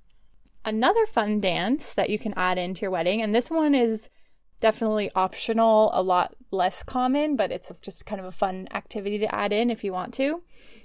Another 0.64 1.06
fun 1.06 1.40
dance 1.40 1.94
that 1.94 2.10
you 2.10 2.18
can 2.18 2.34
add 2.36 2.58
into 2.58 2.82
your 2.82 2.90
wedding, 2.90 3.22
and 3.22 3.34
this 3.34 3.50
one 3.50 3.74
is 3.74 4.10
definitely 4.60 5.10
optional, 5.14 5.90
a 5.94 6.02
lot 6.02 6.34
less 6.50 6.82
common, 6.82 7.36
but 7.36 7.52
it's 7.52 7.70
just 7.80 8.06
kind 8.06 8.20
of 8.20 8.26
a 8.26 8.32
fun 8.32 8.68
activity 8.72 9.18
to 9.18 9.34
add 9.34 9.52
in 9.52 9.70
if 9.70 9.84
you 9.84 9.92
want 9.92 10.14
to, 10.14 10.42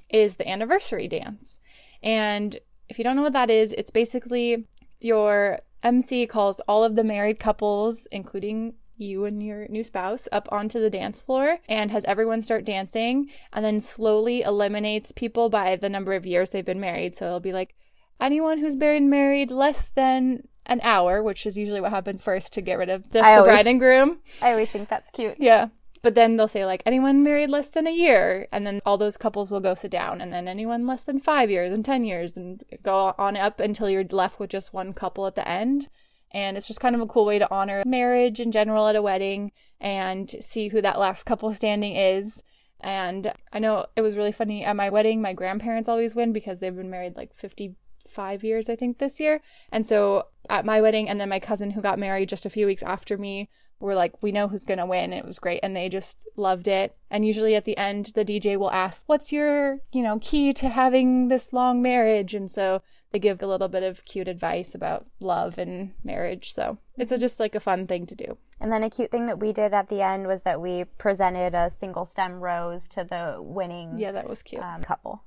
is 0.10 0.36
the 0.36 0.48
anniversary 0.48 1.08
dance. 1.08 1.60
And 2.02 2.60
if 2.90 2.98
you 2.98 3.04
don't 3.04 3.16
know 3.16 3.24
what 3.24 3.34
that 3.34 3.50
is, 3.50 3.74
it's 3.74 3.92
basically 3.92 4.68
your 5.00 5.60
MC 5.82 6.28
calls 6.28 6.60
all 6.62 6.84
of 6.84 6.96
the 6.96 7.04
married 7.04 7.40
couples, 7.40 8.08
including 8.12 8.76
you 8.96 9.26
and 9.26 9.42
your 9.42 9.68
new 9.68 9.84
spouse, 9.84 10.28
up 10.32 10.48
onto 10.52 10.80
the 10.80 10.90
dance 10.90 11.22
floor 11.22 11.60
and 11.68 11.92
has 11.92 12.06
everyone 12.06 12.42
start 12.42 12.66
dancing 12.66 13.30
and 13.52 13.66
then 13.66 13.82
slowly 13.82 14.42
eliminates 14.42 15.12
people 15.12 15.50
by 15.50 15.76
the 15.76 15.90
number 15.90 16.14
of 16.14 16.26
years 16.26 16.52
they've 16.52 16.66
been 16.66 16.80
married. 16.80 17.16
So 17.16 17.26
it'll 17.26 17.40
be 17.40 17.54
like 17.54 17.76
anyone 18.22 18.60
who's 18.60 18.76
been 18.76 19.10
married 19.10 19.52
less 19.52 19.88
than 19.88 20.48
an 20.66 20.80
hour, 20.84 21.22
which 21.22 21.46
is 21.46 21.58
usually 21.58 21.82
what 21.82 21.92
happens 21.92 22.24
first 22.24 22.54
to 22.54 22.62
get 22.62 22.78
rid 22.78 22.90
of 22.90 23.10
this, 23.12 23.24
the 23.24 23.34
always, 23.34 23.46
bride 23.46 23.68
and 23.68 23.80
groom. 23.80 24.20
I 24.42 24.52
always 24.52 24.70
think 24.70 24.90
that's 24.90 25.12
cute. 25.12 25.36
Yeah. 25.40 25.68
But 26.02 26.16
then 26.16 26.36
they'll 26.36 26.50
say, 26.50 26.66
like, 26.66 26.84
anyone 26.86 27.24
married 27.24 27.50
less 27.50 27.70
than 27.70 27.88
a 27.88 27.92
year. 27.92 28.48
And 28.52 28.68
then 28.68 28.82
all 28.86 28.98
those 28.98 29.16
couples 29.16 29.50
will 29.50 29.62
go 29.62 29.74
sit 29.74 29.92
down. 29.92 30.20
And 30.20 30.34
then 30.34 30.50
anyone 30.50 30.86
less 30.86 31.06
than 31.06 31.18
five 31.18 31.50
years 31.50 31.72
and 31.72 31.84
10 31.84 32.04
years 32.04 32.36
and 32.36 32.62
go 32.84 33.16
on 33.18 33.38
up 33.38 33.62
until 33.62 33.90
you're 33.90 34.04
left 34.04 34.38
with 34.38 34.50
just 34.50 34.74
one 34.74 34.92
couple 34.92 35.26
at 35.28 35.36
the 35.36 35.48
end. 35.48 35.88
And 36.32 36.58
it's 36.58 36.68
just 36.68 36.82
kind 36.82 36.96
of 36.96 37.02
a 37.02 37.08
cool 37.08 37.26
way 37.26 37.40
to 37.40 37.50
honor 37.54 37.84
marriage 37.86 38.40
in 38.40 38.52
general 38.52 38.88
at 38.88 38.98
a 38.98 39.02
wedding 39.02 39.52
and 39.80 40.30
see 40.42 40.68
who 40.70 40.82
that 40.82 41.00
last 41.00 41.24
couple 41.24 41.54
standing 41.54 41.96
is. 41.96 42.44
And 42.82 43.32
I 43.54 43.60
know 43.60 43.86
it 43.96 44.02
was 44.02 44.18
really 44.18 44.34
funny 44.34 44.66
at 44.66 44.76
my 44.76 44.90
wedding, 44.90 45.22
my 45.22 45.32
grandparents 45.32 45.88
always 45.88 46.16
win 46.16 46.34
because 46.34 46.60
they've 46.60 46.76
been 46.76 46.90
married 46.90 47.16
like 47.16 47.34
50 47.34 47.76
five 48.14 48.44
years, 48.44 48.70
I 48.70 48.76
think, 48.76 48.98
this 48.98 49.20
year. 49.20 49.42
And 49.72 49.86
so 49.86 50.28
at 50.50 50.66
my 50.66 50.82
wedding, 50.82 51.10
and 51.10 51.20
then 51.20 51.30
my 51.30 51.40
cousin 51.40 51.72
who 51.72 51.82
got 51.82 52.00
married 52.00 52.30
just 52.30 52.46
a 52.46 52.50
few 52.50 52.66
weeks 52.66 52.84
after 52.84 53.18
me 53.18 53.50
we're 53.84 53.96
like, 53.96 54.24
we 54.24 54.32
know 54.32 54.48
who's 54.48 54.64
going 54.64 54.78
to 54.78 54.86
win. 54.86 55.12
It 55.12 55.26
was 55.26 55.40
great. 55.40 55.60
And 55.62 55.76
they 55.76 55.90
just 55.90 56.28
loved 56.38 56.68
it. 56.68 56.96
And 57.12 57.26
usually 57.26 57.54
at 57.54 57.66
the 57.66 57.78
end, 57.78 58.12
the 58.16 58.24
DJ 58.24 58.58
will 58.58 58.72
ask, 58.72 59.04
what's 59.08 59.34
your, 59.34 59.80
you 59.92 60.02
know, 60.02 60.20
key 60.22 60.54
to 60.54 60.70
having 60.70 61.28
this 61.28 61.52
long 61.52 61.82
marriage? 61.82 62.34
And 62.34 62.50
so 62.50 62.82
they 63.12 63.20
give 63.20 63.44
a 63.44 63.48
little 63.48 63.68
bit 63.68 63.84
of 63.84 64.06
cute 64.06 64.30
advice 64.30 64.74
about 64.74 65.08
love 65.20 65.58
and 65.58 65.92
marriage. 66.04 66.54
So 66.54 66.78
it's 66.98 67.12
a, 67.12 67.18
just 67.18 67.42
like 67.42 67.56
a 67.56 67.60
fun 67.60 67.86
thing 67.86 68.06
to 68.06 68.16
do. 68.16 68.38
And 68.60 68.72
then 68.72 68.84
a 68.84 68.90
cute 68.90 69.12
thing 69.12 69.26
that 69.26 69.40
we 69.40 69.52
did 69.52 69.74
at 69.74 69.90
the 69.90 70.02
end 70.02 70.28
was 70.28 70.44
that 70.44 70.62
we 70.62 70.86
presented 70.86 71.54
a 71.54 71.70
single 71.70 72.06
stem 72.06 72.40
rose 72.40 72.88
to 72.90 73.04
the 73.04 73.36
winning 73.40 74.00
Yeah, 74.00 74.14
that 74.14 74.30
was 74.30 74.42
cute. 74.42 74.64
um, 74.64 74.82
couple. 74.82 75.24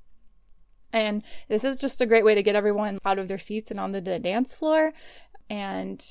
And 0.97 1.23
this 1.49 1.63
is 1.63 1.77
just 1.77 2.01
a 2.01 2.07
great 2.07 2.25
way 2.25 2.35
to 2.35 2.43
get 2.43 2.57
everyone 2.57 2.99
out 3.05 3.19
of 3.19 3.29
their 3.29 3.37
seats 3.37 3.71
and 3.71 3.79
on 3.79 3.93
the 3.93 4.01
dance 4.01 4.55
floor. 4.55 4.95
And 5.51 6.03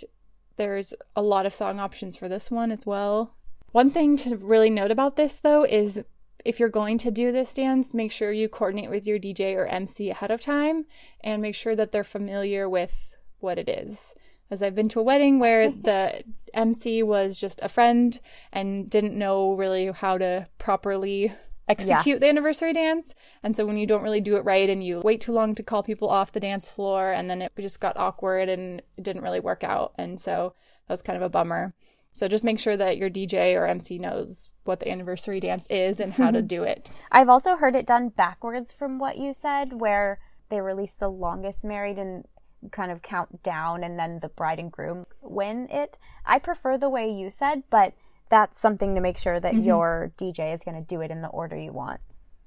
there's 0.57 0.93
a 1.15 1.23
lot 1.23 1.47
of 1.47 1.55
song 1.55 1.79
options 1.79 2.15
for 2.15 2.29
this 2.29 2.51
one 2.51 2.71
as 2.71 2.85
well. 2.85 3.33
One 3.71 3.89
thing 3.89 4.15
to 4.17 4.37
really 4.37 4.69
note 4.69 4.91
about 4.91 5.15
this, 5.15 5.39
though, 5.39 5.65
is 5.65 6.03
if 6.45 6.59
you're 6.59 6.69
going 6.69 6.99
to 6.99 7.09
do 7.09 7.31
this 7.31 7.51
dance, 7.53 7.95
make 7.95 8.11
sure 8.11 8.31
you 8.31 8.47
coordinate 8.47 8.91
with 8.91 9.07
your 9.07 9.17
DJ 9.17 9.55
or 9.55 9.65
MC 9.65 10.11
ahead 10.11 10.29
of 10.29 10.39
time 10.39 10.85
and 11.21 11.41
make 11.41 11.55
sure 11.55 11.75
that 11.75 11.91
they're 11.91 12.03
familiar 12.03 12.69
with 12.69 13.15
what 13.39 13.57
it 13.57 13.67
is. 13.67 14.13
As 14.51 14.61
I've 14.61 14.75
been 14.75 14.89
to 14.89 14.99
a 14.99 15.03
wedding 15.03 15.39
where 15.39 15.71
the 15.71 16.23
MC 16.53 17.01
was 17.01 17.39
just 17.39 17.59
a 17.63 17.69
friend 17.69 18.19
and 18.53 18.87
didn't 18.87 19.17
know 19.17 19.53
really 19.53 19.87
how 19.87 20.19
to 20.19 20.45
properly 20.59 21.33
execute 21.67 22.19
the 22.19 22.29
anniversary 22.29 22.73
dance. 22.73 23.15
And 23.43 23.55
so 23.55 23.65
when 23.65 23.77
you 23.77 23.87
don't 23.87 24.03
really 24.03 24.21
do 24.21 24.35
it 24.35 24.45
right 24.45 24.69
and 24.69 24.83
you 24.83 24.99
wait 24.99 25.21
too 25.21 25.33
long 25.33 25.55
to 25.55 25.63
call 25.63 25.83
people 25.83 26.09
off 26.09 26.31
the 26.31 26.39
dance 26.39 26.69
floor 26.69 27.11
and 27.11 27.29
then 27.29 27.41
it 27.41 27.51
just 27.59 27.79
got 27.79 27.97
awkward 27.97 28.49
and 28.49 28.81
it 28.97 29.03
didn't 29.03 29.23
really 29.23 29.39
work 29.39 29.63
out. 29.63 29.93
And 29.97 30.19
so 30.19 30.53
that 30.87 30.93
was 30.93 31.01
kind 31.01 31.17
of 31.17 31.23
a 31.23 31.29
bummer. 31.29 31.73
So 32.11 32.29
just 32.29 32.45
make 32.45 32.59
sure 32.59 32.77
that 32.77 32.97
your 32.97 33.09
DJ 33.09 33.59
or 33.59 33.65
MC 33.65 33.99
knows 33.99 34.51
what 34.63 34.79
the 34.79 34.89
anniversary 34.89 35.41
dance 35.41 35.67
is 35.69 35.99
and 35.99 36.13
how 36.13 36.31
to 36.31 36.41
do 36.55 36.63
it. 36.63 36.89
I've 37.11 37.27
also 37.27 37.57
heard 37.57 37.75
it 37.75 37.85
done 37.85 38.09
backwards 38.09 38.71
from 38.71 38.99
what 38.99 39.17
you 39.17 39.33
said, 39.33 39.81
where 39.81 40.19
they 40.49 40.61
release 40.61 40.93
the 40.93 41.09
longest 41.09 41.65
married 41.65 41.97
and 41.97 42.25
kind 42.71 42.91
of 42.91 43.01
count 43.01 43.43
down 43.43 43.83
and 43.83 43.99
then 43.99 44.19
the 44.21 44.29
bride 44.29 44.59
and 44.59 44.71
groom 44.71 45.05
win 45.21 45.67
it. 45.69 45.97
I 46.25 46.39
prefer 46.39 46.77
the 46.77 46.89
way 46.89 47.11
you 47.11 47.29
said, 47.29 47.63
but 47.69 47.93
that's 48.29 48.59
something 48.59 48.95
to 48.95 49.01
make 49.01 49.17
sure 49.17 49.39
that 49.39 49.53
mm-hmm. 49.53 49.63
your 49.63 50.11
DJ 50.17 50.53
is 50.53 50.63
going 50.63 50.75
to 50.75 50.87
do 50.87 51.01
it 51.01 51.11
in 51.11 51.21
the 51.21 51.27
order 51.27 51.55
you 51.55 51.71
want. 51.71 52.01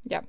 Yeah. 0.04 0.22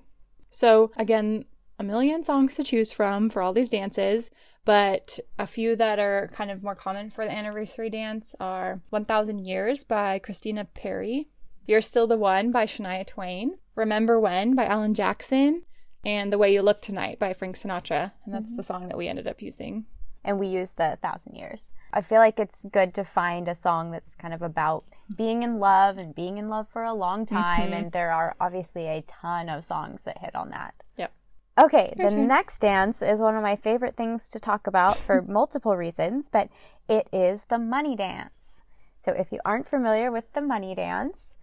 So 0.49 0.91
again, 0.97 1.45
a 1.77 1.83
million 1.83 2.23
songs 2.23 2.53
to 2.55 2.63
choose 2.63 2.91
from 2.91 3.29
for 3.29 3.41
all 3.41 3.53
these 3.53 3.69
dances, 3.69 4.29
but 4.65 5.19
a 5.37 5.47
few 5.47 5.75
that 5.77 5.97
are 5.97 6.29
kind 6.33 6.51
of 6.51 6.61
more 6.61 6.75
common 6.75 7.09
for 7.09 7.25
the 7.25 7.31
anniversary 7.31 7.89
dance 7.89 8.35
are 8.39 8.81
1000 8.89 9.47
Years 9.47 9.83
by 9.83 10.19
Christina 10.19 10.65
Perri, 10.65 11.29
You're 11.65 11.81
Still 11.81 12.05
the 12.05 12.17
One 12.17 12.51
by 12.51 12.65
Shania 12.65 13.07
Twain, 13.07 13.57
Remember 13.75 14.19
When 14.19 14.55
by 14.55 14.65
Alan 14.65 14.93
Jackson, 14.93 15.63
and 16.03 16.31
The 16.31 16.37
Way 16.37 16.53
You 16.53 16.61
Look 16.61 16.81
Tonight 16.81 17.19
by 17.19 17.33
Frank 17.33 17.55
Sinatra. 17.55 18.11
And 18.25 18.33
that's 18.33 18.49
the 18.49 18.57
mm-hmm. 18.57 18.61
song 18.61 18.87
that 18.89 18.97
we 18.97 19.07
ended 19.07 19.27
up 19.27 19.41
using. 19.41 19.85
And 20.23 20.37
we 20.37 20.47
use 20.47 20.73
the 20.73 20.97
thousand 21.01 21.35
years. 21.35 21.73
I 21.93 22.01
feel 22.01 22.19
like 22.19 22.39
it's 22.39 22.65
good 22.65 22.93
to 22.95 23.03
find 23.03 23.47
a 23.47 23.55
song 23.55 23.91
that's 23.91 24.15
kind 24.15 24.33
of 24.33 24.41
about 24.41 24.83
being 25.15 25.43
in 25.43 25.59
love 25.59 25.97
and 25.97 26.13
being 26.13 26.37
in 26.37 26.47
love 26.47 26.67
for 26.69 26.83
a 26.83 26.93
long 26.93 27.25
time. 27.25 27.67
Mm-hmm. 27.67 27.73
And 27.73 27.91
there 27.91 28.11
are 28.11 28.35
obviously 28.39 28.87
a 28.87 29.03
ton 29.07 29.49
of 29.49 29.63
songs 29.63 30.03
that 30.03 30.19
hit 30.19 30.35
on 30.35 30.49
that. 30.49 30.75
Yep. 30.97 31.13
Okay, 31.59 31.93
the 31.97 32.11
next 32.11 32.59
dance 32.59 33.01
is 33.01 33.19
one 33.19 33.35
of 33.35 33.43
my 33.43 33.57
favorite 33.57 33.97
things 33.97 34.29
to 34.29 34.39
talk 34.39 34.65
about 34.65 34.95
for 34.95 35.21
multiple 35.27 35.75
reasons, 35.75 36.29
but 36.29 36.47
it 36.87 37.09
is 37.11 37.45
the 37.49 37.59
money 37.59 37.97
dance. 37.97 38.63
So 39.03 39.11
if 39.11 39.31
you 39.31 39.39
aren't 39.43 39.67
familiar 39.67 40.09
with 40.11 40.31
the 40.33 40.41
money 40.41 40.73
dance, 40.73 41.37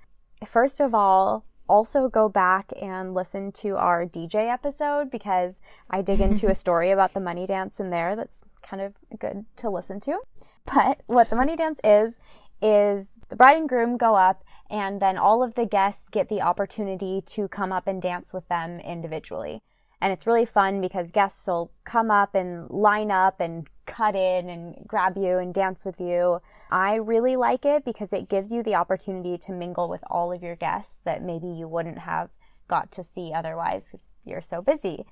first 0.46 0.80
of 0.80 0.94
all, 0.94 1.44
also 1.68 2.08
go 2.08 2.28
back 2.28 2.72
and 2.80 3.12
listen 3.12 3.52
to 3.52 3.76
our 3.76 4.06
DJ 4.06 4.50
episode 4.50 5.10
because 5.10 5.60
I 5.90 6.00
dig 6.00 6.20
into 6.20 6.48
a 6.48 6.54
story 6.64 6.90
about 6.90 7.12
the 7.12 7.20
money 7.20 7.46
dance 7.46 7.80
in 7.80 7.90
there 7.90 8.16
that's 8.16 8.44
kind 8.62 8.80
of 8.80 8.94
good 9.18 9.44
to 9.56 9.68
listen 9.68 10.00
to. 10.00 10.20
But 10.66 11.02
what 11.06 11.30
the 11.30 11.36
money 11.36 11.56
dance 11.56 11.80
is, 11.84 12.18
is 12.62 13.14
the 13.28 13.36
bride 13.36 13.58
and 13.58 13.68
groom 13.68 13.96
go 13.96 14.14
up 14.14 14.42
and 14.70 15.00
then 15.00 15.16
all 15.16 15.42
of 15.42 15.54
the 15.54 15.66
guests 15.66 16.08
get 16.08 16.28
the 16.28 16.40
opportunity 16.40 17.20
to 17.24 17.48
come 17.48 17.72
up 17.72 17.86
and 17.86 18.02
dance 18.02 18.32
with 18.32 18.48
them 18.48 18.80
individually. 18.80 19.62
And 20.00 20.12
it's 20.12 20.26
really 20.26 20.44
fun 20.44 20.80
because 20.80 21.10
guests 21.10 21.46
will 21.46 21.72
come 21.84 22.10
up 22.10 22.34
and 22.34 22.68
line 22.70 23.10
up 23.10 23.40
and 23.40 23.66
cut 23.86 24.14
in 24.14 24.50
and 24.50 24.74
grab 24.86 25.16
you 25.16 25.38
and 25.38 25.54
dance 25.54 25.84
with 25.84 26.00
you. 26.00 26.40
I 26.70 26.96
really 26.96 27.36
like 27.36 27.64
it 27.64 27.84
because 27.84 28.12
it 28.12 28.28
gives 28.28 28.52
you 28.52 28.62
the 28.62 28.74
opportunity 28.74 29.38
to 29.38 29.52
mingle 29.52 29.88
with 29.88 30.02
all 30.08 30.32
of 30.32 30.42
your 30.42 30.56
guests 30.56 31.00
that 31.04 31.22
maybe 31.22 31.46
you 31.46 31.66
wouldn't 31.66 32.00
have 32.00 32.30
got 32.68 32.90
to 32.92 33.04
see 33.04 33.32
otherwise 33.32 33.86
because 33.86 34.08
you're 34.24 34.40
so 34.40 34.60
busy. 34.60 35.06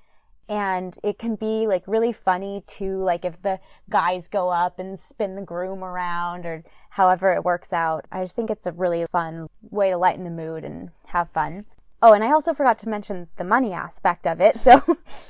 And 0.47 0.97
it 1.03 1.17
can 1.17 1.35
be 1.35 1.65
like 1.65 1.83
really 1.87 2.13
funny 2.13 2.63
too, 2.67 3.01
like 3.01 3.25
if 3.25 3.41
the 3.41 3.59
guys 3.89 4.27
go 4.27 4.49
up 4.49 4.77
and 4.77 4.99
spin 4.99 5.35
the 5.35 5.41
groom 5.41 5.83
around 5.83 6.45
or 6.45 6.63
however 6.91 7.33
it 7.33 7.43
works 7.43 7.73
out. 7.73 8.05
I 8.11 8.23
just 8.23 8.35
think 8.35 8.49
it's 8.49 8.67
a 8.67 8.71
really 8.71 9.05
fun 9.07 9.47
way 9.61 9.89
to 9.89 9.97
lighten 9.97 10.23
the 10.23 10.29
mood 10.29 10.63
and 10.63 10.91
have 11.07 11.31
fun. 11.31 11.65
Oh, 12.01 12.13
and 12.13 12.23
I 12.23 12.31
also 12.31 12.53
forgot 12.53 12.77
to 12.79 12.89
mention 12.89 13.27
the 13.37 13.43
money 13.43 13.73
aspect 13.73 14.27
of 14.27 14.39
it. 14.39 14.59
So 14.65 14.81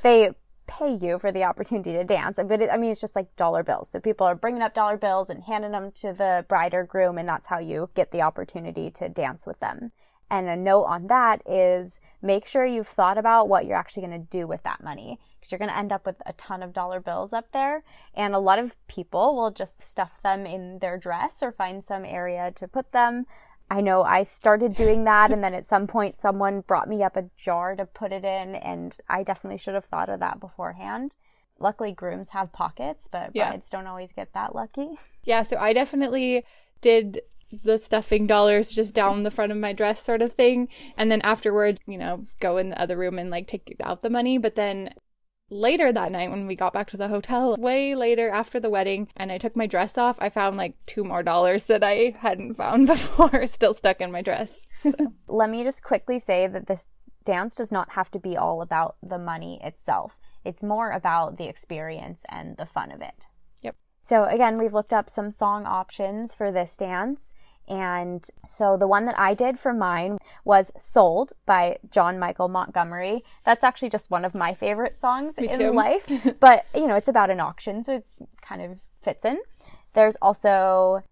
they 0.01 0.31
pay 0.67 0.93
you 0.93 1.19
for 1.19 1.31
the 1.31 1.43
opportunity 1.43 1.93
to 1.93 2.03
dance. 2.03 2.39
But 2.43 2.62
it, 2.62 2.69
I 2.69 2.77
mean, 2.77 2.91
it's 2.91 3.01
just 3.01 3.15
like 3.15 3.36
dollar 3.36 3.63
bills. 3.63 3.89
So 3.89 4.00
people 4.00 4.27
are 4.27 4.36
bringing 4.36 4.62
up 4.62 4.74
dollar 4.74 4.98
bills 4.98 5.29
and 5.29 5.43
handing 5.43 5.72
them 5.72 5.91
to 5.95 6.13
the 6.13 6.45
bride 6.48 6.74
or 6.74 6.84
groom, 6.84 7.17
and 7.17 7.27
that's 7.27 7.48
how 7.48 7.60
you 7.60 7.89
get 7.95 8.12
the 8.12 8.22
opportunity 8.22 8.89
to 8.91 9.10
dance 9.10 9.45
with 9.45 9.60
them. 9.60 9.91
And 10.29 10.48
a 10.48 10.55
note 10.55 10.84
on 10.86 11.08
that 11.08 11.41
is 11.48 12.00
make 12.22 12.46
sure 12.46 12.65
you've 12.65 12.88
thought 12.88 13.17
about 13.17 13.48
what 13.48 13.65
you're 13.65 13.77
actually 13.77 14.08
going 14.08 14.20
to 14.22 14.27
do 14.38 14.48
with 14.48 14.63
that 14.63 14.84
money 14.84 15.20
because 15.39 15.51
you're 15.51 15.60
going 15.60 15.70
to 15.70 15.77
end 15.77 15.91
up 15.91 16.05
with 16.05 16.15
a 16.25 16.34
ton 16.34 16.63
of 16.63 16.74
dollar 16.74 17.00
bills 17.00 17.32
up 17.32 17.51
there. 17.51 17.84
And 18.15 18.34
a 18.34 18.39
lot 18.39 18.58
of 18.58 18.75
people 18.88 19.36
will 19.36 19.51
just 19.51 19.88
stuff 19.88 20.20
them 20.24 20.46
in 20.48 20.79
their 20.79 20.98
dress 20.98 21.44
or 21.44 21.51
find 21.51 21.84
some 21.84 22.03
area 22.05 22.51
to 22.55 22.67
put 22.67 22.91
them. 22.91 23.25
I 23.70 23.82
know 23.82 24.03
I 24.03 24.22
started 24.24 24.75
doing 24.75 25.05
that, 25.05 25.32
and 25.32 25.44
then 25.44 25.55
at 25.55 25.65
some 25.65 25.88
point, 25.88 26.15
someone 26.15 26.62
brought 26.62 26.88
me 26.88 27.01
up 27.01 27.15
a 27.15 27.29
jar 27.36 27.75
to 27.75 27.86
put 27.88 28.12
it 28.12 28.24
in, 28.24 28.53
and 28.53 28.96
I 29.10 29.24
definitely 29.24 29.58
should 29.58 29.74
have 29.74 29.86
thought 29.86 30.08
of 30.08 30.20
that 30.20 30.39
beforehand. 30.39 31.15
Luckily, 31.58 31.91
grooms 31.91 32.29
have 32.29 32.51
pockets, 32.53 33.08
but 33.12 33.32
Yeah. 33.34 33.50
brides 33.50 33.70
don't 33.72 33.88
always 33.88 34.12
get 34.12 34.34
that 34.34 34.53
lucky. 34.55 34.98
Yeah, 35.24 35.41
so 35.41 35.58
I 35.58 35.74
definitely 35.74 36.46
did 36.82 37.22
the 37.64 37.78
stuffing 37.78 38.28
dollars 38.28 38.72
just 38.72 38.94
down 38.94 39.24
the 39.24 39.32
front 39.32 39.52
of 39.52 39.58
my 39.58 39.74
dress 39.74 40.04
sort 40.04 40.22
of 40.22 40.34
thing. 40.34 40.68
And 40.98 41.12
then 41.12 41.22
afterward, 41.22 41.80
you 41.88 41.98
know, 41.98 42.26
go 42.40 42.58
in 42.58 42.70
the 42.70 42.82
other 42.82 42.98
room 42.98 43.20
and 43.20 43.30
like 43.30 43.48
take 43.48 43.76
out 43.84 44.02
the 44.02 44.10
money. 44.10 44.38
But 44.38 44.56
then 44.56 44.94
later 45.50 45.92
that 45.92 46.12
night 46.12 46.32
when 46.32 46.48
we 46.48 46.56
got 46.56 46.74
back 46.74 46.88
to 46.90 46.98
the 46.98 47.08
hotel, 47.08 47.56
way 47.58 47.96
later 47.96 48.30
after 48.30 48.60
the 48.60 48.70
wedding, 48.70 49.08
and 49.16 49.32
I 49.32 49.38
took 49.38 49.56
my 49.56 49.68
dress 49.68 49.98
off, 49.98 50.18
I 50.20 50.30
found 50.30 50.58
like 50.58 50.76
two 50.86 51.04
more 51.04 51.24
dollars 51.24 51.64
that 51.68 51.84
I 51.84 52.16
hadn't 52.20 52.56
found 52.56 52.88
before 52.88 53.46
still 53.48 53.74
stuck 53.74 54.02
in 54.02 54.12
my 54.12 54.22
dress. 54.22 54.66
Let 55.28 55.50
me 55.50 55.64
just 55.64 55.84
quickly 55.84 56.20
say 56.20 56.48
that 56.48 56.68
this 56.68 56.88
dance 57.24 57.56
does 57.56 57.72
not 57.72 57.92
have 57.92 58.12
to 58.12 58.20
be 58.20 58.38
all 58.38 58.62
about 58.62 58.96
the 59.02 59.18
money 59.18 59.60
itself. 59.64 60.18
It's 60.44 60.62
more 60.62 60.92
about 60.92 61.38
the 61.38 61.48
experience 61.48 62.22
and 62.30 62.56
the 62.58 62.68
fun 62.68 62.92
of 62.92 63.02
it. 63.02 63.26
Yep. 63.64 63.76
So 64.02 64.26
again, 64.26 64.60
we've 64.60 64.74
looked 64.74 64.94
up 64.94 65.10
some 65.10 65.32
song 65.32 65.66
options 65.66 66.36
for 66.36 66.52
this 66.52 66.78
dance. 66.78 67.34
And 67.67 68.27
so 68.45 68.77
the 68.77 68.88
one 68.88 69.05
that 69.05 69.19
I 69.19 69.34
did 69.34 69.57
for 69.57 69.74
mine 69.74 70.17
was 70.43 70.72
Sold 70.77 71.34
by 71.45 71.77
John 71.89 72.19
Michael 72.19 72.48
Montgomery. 72.48 73.24
That's 73.45 73.63
actually 73.63 73.89
just 73.89 74.12
one 74.12 74.25
of 74.25 74.36
my 74.36 74.53
favorite 74.53 75.00
songs 75.00 75.38
Me 75.38 75.50
in 75.50 75.60
too. 75.60 75.72
life. 75.72 76.07
but, 76.39 76.65
you 76.75 76.88
know, 76.88 76.95
it's 76.95 77.07
about 77.07 77.31
an 77.31 77.39
auction, 77.39 77.84
so 77.84 77.93
it's 77.93 78.22
kind 78.41 78.62
of 78.62 78.79
fits 79.01 79.25
in. 79.25 79.39
There's 79.93 80.17
also 80.22 81.03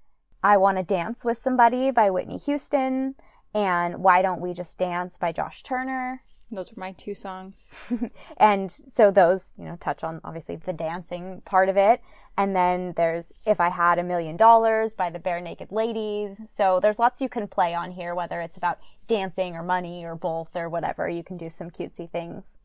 I 0.43 0.57
Want 0.57 0.77
to 0.77 0.83
Dance 0.83 1.23
with 1.23 1.37
Somebody 1.37 1.89
by 1.89 2.09
Whitney 2.09 2.37
Houston 2.37 3.15
and 3.55 4.03
Why 4.03 4.21
Don't 4.21 4.41
We 4.41 4.53
Just 4.53 4.77
Dance 4.77 5.17
by 5.17 5.31
Josh 5.31 5.63
Turner. 5.63 6.21
Those 6.53 6.71
are 6.71 6.79
my 6.79 6.91
two 6.93 7.15
songs. 7.15 7.91
And 8.37 8.71
so 8.71 9.11
those, 9.11 9.55
you 9.57 9.65
know, 9.65 9.75
touch 9.77 10.03
on 10.03 10.21
obviously 10.23 10.55
the 10.55 10.73
dancing 10.73 11.41
part 11.45 11.69
of 11.69 11.77
it. 11.77 12.01
And 12.37 12.55
then 12.55 12.93
there's 12.95 13.33
If 13.45 13.59
I 13.59 13.69
Had 13.69 13.99
a 13.99 14.03
Million 14.03 14.37
Dollars 14.37 14.93
by 14.93 15.09
the 15.09 15.19
Barenaked 15.19 15.71
Ladies. 15.71 16.39
So 16.47 16.79
there's 16.79 16.99
lots 16.99 17.21
you 17.21 17.29
can 17.29 17.47
play 17.47 17.73
on 17.73 17.91
here, 17.91 18.15
whether 18.15 18.41
it's 18.41 18.57
about 18.57 18.79
dancing 19.07 19.55
or 19.55 19.63
money 19.63 20.05
or 20.05 20.15
both 20.15 20.55
or 20.55 20.69
whatever. 20.69 21.09
You 21.09 21.23
can 21.23 21.37
do 21.37 21.49
some 21.49 21.69
cutesy 21.69 22.09
things. 22.09 22.59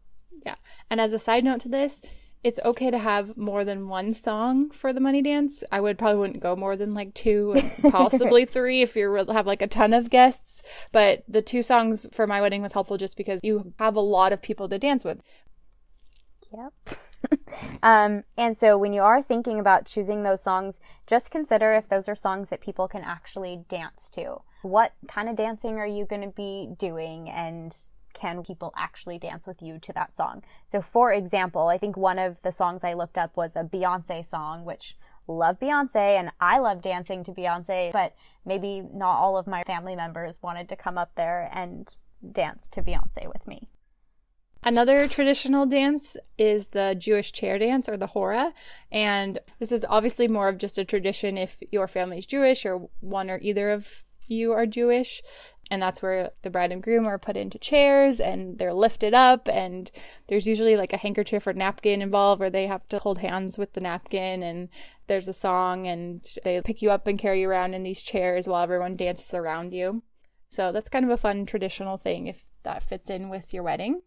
Yeah. 0.44 0.56
And 0.90 1.00
as 1.00 1.12
a 1.12 1.18
side 1.18 1.44
note 1.44 1.60
to 1.60 1.68
this, 1.68 2.02
it's 2.44 2.60
okay 2.64 2.90
to 2.90 2.98
have 2.98 3.36
more 3.36 3.64
than 3.64 3.88
one 3.88 4.14
song 4.14 4.70
for 4.70 4.92
the 4.92 5.00
money 5.00 5.22
dance. 5.22 5.64
I 5.72 5.80
would 5.80 5.98
probably 5.98 6.20
wouldn't 6.20 6.40
go 6.40 6.54
more 6.54 6.76
than 6.76 6.94
like 6.94 7.14
two, 7.14 7.60
possibly 7.90 8.44
three 8.44 8.82
if 8.82 8.94
you 8.94 9.12
have 9.14 9.46
like 9.46 9.62
a 9.62 9.66
ton 9.66 9.92
of 9.92 10.10
guests. 10.10 10.62
But 10.92 11.24
the 11.28 11.42
two 11.42 11.62
songs 11.62 12.06
for 12.12 12.26
my 12.26 12.40
wedding 12.40 12.62
was 12.62 12.72
helpful 12.72 12.96
just 12.96 13.16
because 13.16 13.40
you 13.42 13.72
have 13.78 13.96
a 13.96 14.00
lot 14.00 14.32
of 14.32 14.40
people 14.40 14.68
to 14.68 14.78
dance 14.78 15.04
with. 15.04 15.20
Yep. 16.52 16.98
um, 17.82 18.22
and 18.36 18.56
so 18.56 18.78
when 18.78 18.92
you 18.92 19.02
are 19.02 19.20
thinking 19.20 19.58
about 19.58 19.86
choosing 19.86 20.22
those 20.22 20.42
songs, 20.42 20.80
just 21.06 21.30
consider 21.30 21.74
if 21.74 21.88
those 21.88 22.08
are 22.08 22.14
songs 22.14 22.50
that 22.50 22.60
people 22.60 22.88
can 22.88 23.02
actually 23.02 23.64
dance 23.68 24.08
to. 24.10 24.38
What 24.62 24.92
kind 25.08 25.28
of 25.28 25.36
dancing 25.36 25.78
are 25.78 25.86
you 25.86 26.04
going 26.04 26.22
to 26.22 26.28
be 26.28 26.68
doing 26.78 27.28
and 27.28 27.76
can 28.18 28.42
people 28.42 28.72
actually 28.76 29.18
dance 29.18 29.46
with 29.46 29.62
you 29.62 29.78
to 29.78 29.92
that 29.92 30.16
song? 30.16 30.42
So 30.64 30.82
for 30.82 31.12
example, 31.12 31.68
I 31.68 31.78
think 31.78 31.96
one 31.96 32.18
of 32.18 32.42
the 32.42 32.52
songs 32.52 32.82
I 32.82 32.94
looked 32.94 33.18
up 33.18 33.36
was 33.36 33.54
a 33.54 33.62
Beyonce 33.62 34.26
song, 34.26 34.64
which 34.64 34.96
love 35.26 35.60
Beyonce 35.60 36.18
and 36.18 36.30
I 36.40 36.58
love 36.58 36.82
dancing 36.82 37.22
to 37.24 37.32
Beyonce, 37.32 37.92
but 37.92 38.14
maybe 38.44 38.82
not 38.92 39.18
all 39.18 39.36
of 39.36 39.46
my 39.46 39.62
family 39.64 39.94
members 39.94 40.38
wanted 40.42 40.68
to 40.70 40.76
come 40.76 40.98
up 40.98 41.12
there 41.14 41.50
and 41.52 41.94
dance 42.32 42.68
to 42.70 42.82
Beyonce 42.82 43.30
with 43.32 43.46
me. 43.46 43.68
Another 44.64 45.06
traditional 45.06 45.66
dance 45.66 46.16
is 46.36 46.68
the 46.68 46.96
Jewish 46.98 47.30
chair 47.32 47.58
dance 47.58 47.88
or 47.88 47.96
the 47.96 48.08
hora. 48.08 48.52
And 48.90 49.38
this 49.60 49.70
is 49.70 49.86
obviously 49.88 50.26
more 50.26 50.48
of 50.48 50.58
just 50.58 50.78
a 50.78 50.84
tradition 50.84 51.38
if 51.38 51.62
your 51.70 51.86
family 51.86 52.18
is 52.18 52.26
Jewish 52.26 52.66
or 52.66 52.88
one 53.00 53.30
or 53.30 53.38
either 53.40 53.70
of 53.70 54.04
you 54.26 54.52
are 54.52 54.66
Jewish. 54.66 55.22
And 55.70 55.82
that's 55.82 56.00
where 56.00 56.30
the 56.42 56.50
bride 56.50 56.72
and 56.72 56.82
groom 56.82 57.06
are 57.06 57.18
put 57.18 57.36
into 57.36 57.58
chairs 57.58 58.20
and 58.20 58.58
they're 58.58 58.72
lifted 58.72 59.12
up. 59.12 59.48
And 59.48 59.90
there's 60.28 60.46
usually 60.46 60.76
like 60.76 60.92
a 60.92 60.98
handkerchief 60.98 61.46
or 61.46 61.52
napkin 61.52 62.00
involved 62.00 62.40
where 62.40 62.50
they 62.50 62.66
have 62.66 62.88
to 62.88 62.98
hold 62.98 63.18
hands 63.18 63.58
with 63.58 63.74
the 63.74 63.80
napkin. 63.80 64.42
And 64.42 64.68
there's 65.08 65.28
a 65.28 65.32
song 65.32 65.86
and 65.86 66.24
they 66.44 66.60
pick 66.62 66.80
you 66.80 66.90
up 66.90 67.06
and 67.06 67.18
carry 67.18 67.42
you 67.42 67.50
around 67.50 67.74
in 67.74 67.82
these 67.82 68.02
chairs 68.02 68.48
while 68.48 68.62
everyone 68.62 68.96
dances 68.96 69.34
around 69.34 69.74
you. 69.74 70.02
So 70.50 70.72
that's 70.72 70.88
kind 70.88 71.04
of 71.04 71.10
a 71.10 71.16
fun 71.16 71.44
traditional 71.44 71.96
thing 71.96 72.26
if 72.26 72.44
that 72.62 72.82
fits 72.82 73.10
in 73.10 73.28
with 73.28 73.52
your 73.52 73.62
wedding. 73.62 74.00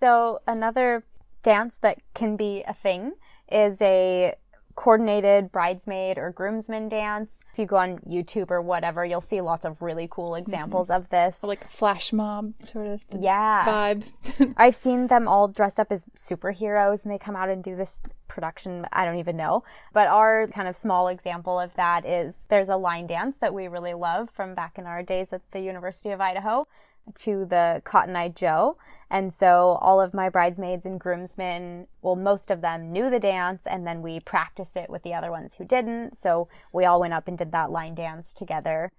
So, 0.00 0.40
another 0.46 1.04
dance 1.42 1.78
that 1.78 1.98
can 2.14 2.36
be 2.36 2.64
a 2.66 2.74
thing 2.74 3.12
is 3.50 3.80
a 3.80 4.34
coordinated 4.74 5.52
bridesmaid 5.52 6.18
or 6.18 6.30
groomsman 6.30 6.88
dance. 6.88 7.40
If 7.52 7.58
you 7.58 7.66
go 7.66 7.76
on 7.76 7.98
YouTube 8.00 8.50
or 8.50 8.60
whatever, 8.60 9.04
you'll 9.04 9.20
see 9.20 9.40
lots 9.40 9.64
of 9.64 9.80
really 9.80 10.08
cool 10.10 10.34
examples 10.34 10.88
mm-hmm. 10.88 11.02
of 11.02 11.08
this. 11.10 11.42
Like 11.42 11.70
flash 11.70 12.12
mob 12.12 12.54
sort 12.64 12.86
of 12.88 13.00
yeah. 13.18 13.64
vibe. 13.64 14.54
I've 14.56 14.76
seen 14.76 15.06
them 15.06 15.28
all 15.28 15.48
dressed 15.48 15.78
up 15.78 15.92
as 15.92 16.06
superheroes 16.16 17.04
and 17.04 17.12
they 17.12 17.18
come 17.18 17.36
out 17.36 17.48
and 17.48 17.62
do 17.62 17.76
this 17.76 18.02
production. 18.26 18.86
I 18.92 19.04
don't 19.04 19.18
even 19.18 19.36
know. 19.36 19.62
But 19.92 20.08
our 20.08 20.48
kind 20.48 20.68
of 20.68 20.76
small 20.76 21.08
example 21.08 21.58
of 21.60 21.74
that 21.74 22.04
is 22.04 22.46
there's 22.48 22.68
a 22.68 22.76
line 22.76 23.06
dance 23.06 23.38
that 23.38 23.54
we 23.54 23.68
really 23.68 23.94
love 23.94 24.30
from 24.30 24.54
back 24.54 24.78
in 24.78 24.86
our 24.86 25.02
days 25.02 25.32
at 25.32 25.42
the 25.52 25.60
University 25.60 26.10
of 26.10 26.20
Idaho 26.20 26.66
to 27.14 27.44
the 27.44 27.82
Cotton 27.84 28.16
Eye 28.16 28.28
Joe. 28.28 28.76
And 29.10 29.32
so 29.32 29.78
all 29.80 30.00
of 30.00 30.14
my 30.14 30.28
bridesmaids 30.28 30.84
and 30.84 30.98
groomsmen, 30.98 31.86
well, 32.02 32.16
most 32.16 32.50
of 32.50 32.62
them 32.62 32.90
knew 32.92 33.10
the 33.10 33.20
dance 33.20 33.66
and 33.66 33.86
then 33.86 34.02
we 34.02 34.18
practiced 34.20 34.76
it 34.76 34.90
with 34.90 35.02
the 35.02 35.14
other 35.14 35.30
ones 35.30 35.54
who 35.54 35.64
didn't. 35.64 36.16
So 36.16 36.48
we 36.72 36.84
all 36.84 37.00
went 37.00 37.14
up 37.14 37.28
and 37.28 37.38
did 37.38 37.52
that 37.52 37.70
line 37.70 37.94
dance 37.94 38.34
together. 38.34 38.90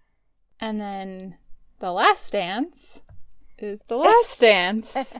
And 0.59 0.79
then 0.79 1.37
the 1.79 1.91
last 1.91 2.31
dance 2.31 3.01
is 3.57 3.81
the 3.87 3.97
last 3.97 4.39
dance. 4.39 5.19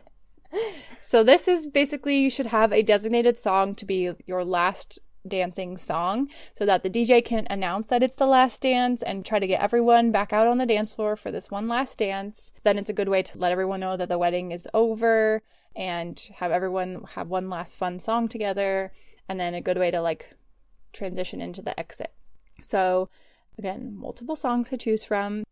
so 1.01 1.23
this 1.23 1.47
is 1.47 1.67
basically 1.67 2.17
you 2.17 2.29
should 2.29 2.47
have 2.47 2.71
a 2.71 2.83
designated 2.83 3.37
song 3.37 3.75
to 3.75 3.85
be 3.85 4.11
your 4.25 4.45
last 4.45 4.99
dancing 5.27 5.77
song 5.77 6.29
so 6.53 6.65
that 6.65 6.83
the 6.83 6.89
DJ 6.89 7.23
can 7.23 7.47
announce 7.49 7.87
that 7.87 8.03
it's 8.03 8.15
the 8.15 8.27
last 8.27 8.61
dance 8.61 9.01
and 9.01 9.25
try 9.25 9.39
to 9.39 9.47
get 9.47 9.61
everyone 9.61 10.11
back 10.11 10.33
out 10.33 10.47
on 10.47 10.57
the 10.57 10.65
dance 10.65 10.93
floor 10.93 11.15
for 11.15 11.31
this 11.31 11.51
one 11.51 11.67
last 11.67 11.97
dance. 11.97 12.51
Then 12.63 12.77
it's 12.77 12.89
a 12.89 12.93
good 12.93 13.09
way 13.09 13.23
to 13.23 13.37
let 13.37 13.51
everyone 13.51 13.79
know 13.79 13.97
that 13.97 14.09
the 14.09 14.17
wedding 14.17 14.51
is 14.51 14.67
over 14.73 15.41
and 15.75 16.19
have 16.35 16.51
everyone 16.51 17.03
have 17.15 17.29
one 17.29 17.49
last 17.49 17.75
fun 17.77 17.99
song 17.99 18.27
together 18.27 18.93
and 19.27 19.39
then 19.39 19.53
a 19.53 19.61
good 19.61 19.77
way 19.77 19.91
to 19.91 20.01
like 20.01 20.33
transition 20.93 21.41
into 21.41 21.61
the 21.61 21.77
exit. 21.79 22.13
So 22.61 23.09
again, 23.57 23.95
multiple 23.95 24.35
songs 24.35 24.69
to 24.69 24.77
choose 24.77 25.03
from. 25.03 25.43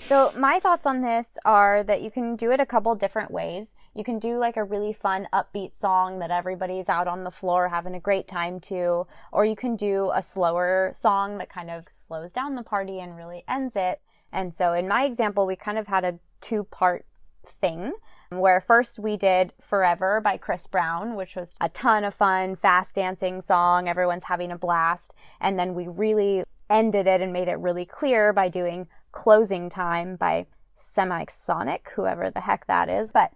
So, 0.00 0.32
my 0.36 0.58
thoughts 0.58 0.86
on 0.86 1.02
this 1.02 1.38
are 1.44 1.84
that 1.84 2.02
you 2.02 2.10
can 2.10 2.34
do 2.34 2.50
it 2.50 2.58
a 2.58 2.66
couple 2.66 2.94
different 2.94 3.30
ways. 3.30 3.74
You 3.94 4.02
can 4.02 4.18
do 4.18 4.38
like 4.38 4.56
a 4.56 4.64
really 4.64 4.92
fun, 4.92 5.28
upbeat 5.32 5.78
song 5.78 6.18
that 6.18 6.30
everybody's 6.30 6.88
out 6.88 7.06
on 7.06 7.22
the 7.22 7.30
floor 7.30 7.68
having 7.68 7.94
a 7.94 8.00
great 8.00 8.26
time 8.26 8.58
to, 8.60 9.06
or 9.30 9.44
you 9.44 9.54
can 9.54 9.76
do 9.76 10.10
a 10.14 10.22
slower 10.22 10.90
song 10.94 11.38
that 11.38 11.48
kind 11.48 11.70
of 11.70 11.84
slows 11.92 12.32
down 12.32 12.56
the 12.56 12.62
party 12.62 12.98
and 12.98 13.16
really 13.16 13.44
ends 13.46 13.76
it. 13.76 14.00
And 14.32 14.54
so, 14.54 14.72
in 14.72 14.88
my 14.88 15.04
example, 15.04 15.46
we 15.46 15.54
kind 15.54 15.78
of 15.78 15.86
had 15.86 16.04
a 16.04 16.18
two 16.40 16.64
part 16.64 17.06
thing 17.44 17.92
where 18.30 18.60
first 18.60 18.98
we 18.98 19.16
did 19.16 19.52
Forever 19.60 20.20
by 20.20 20.36
Chris 20.36 20.66
Brown, 20.66 21.16
which 21.16 21.36
was 21.36 21.56
a 21.60 21.68
ton 21.68 22.04
of 22.04 22.14
fun, 22.14 22.54
fast 22.54 22.94
dancing 22.94 23.40
song. 23.40 23.88
Everyone's 23.88 24.24
having 24.24 24.52
a 24.52 24.58
blast. 24.58 25.12
And 25.40 25.58
then 25.58 25.74
we 25.74 25.88
really 25.88 26.44
ended 26.68 27.08
it 27.08 27.20
and 27.20 27.32
made 27.32 27.48
it 27.48 27.58
really 27.58 27.84
clear 27.84 28.32
by 28.32 28.48
doing 28.48 28.86
Closing 29.12 29.68
Time 29.68 30.16
by 30.16 30.46
Semisonic, 30.76 31.90
whoever 31.94 32.30
the 32.30 32.40
heck 32.40 32.66
that 32.66 32.88
is. 32.88 33.12
But 33.12 33.32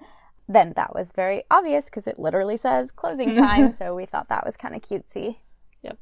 then 0.49 0.73
that 0.77 0.95
was 0.95 1.13
very 1.13 1.45
obvious 1.51 1.87
because 1.87 2.07
it 2.07 2.19
literally 2.19 2.57
says 2.57 2.91
closing 2.91 3.35
time. 3.37 3.73
so 3.73 3.95
we 3.95 4.07
thought 4.07 4.29
that 4.29 4.45
was 4.45 4.57
kind 4.57 4.75
of 4.75 4.83
cutesy. 4.83 5.37
Yep. 5.83 5.99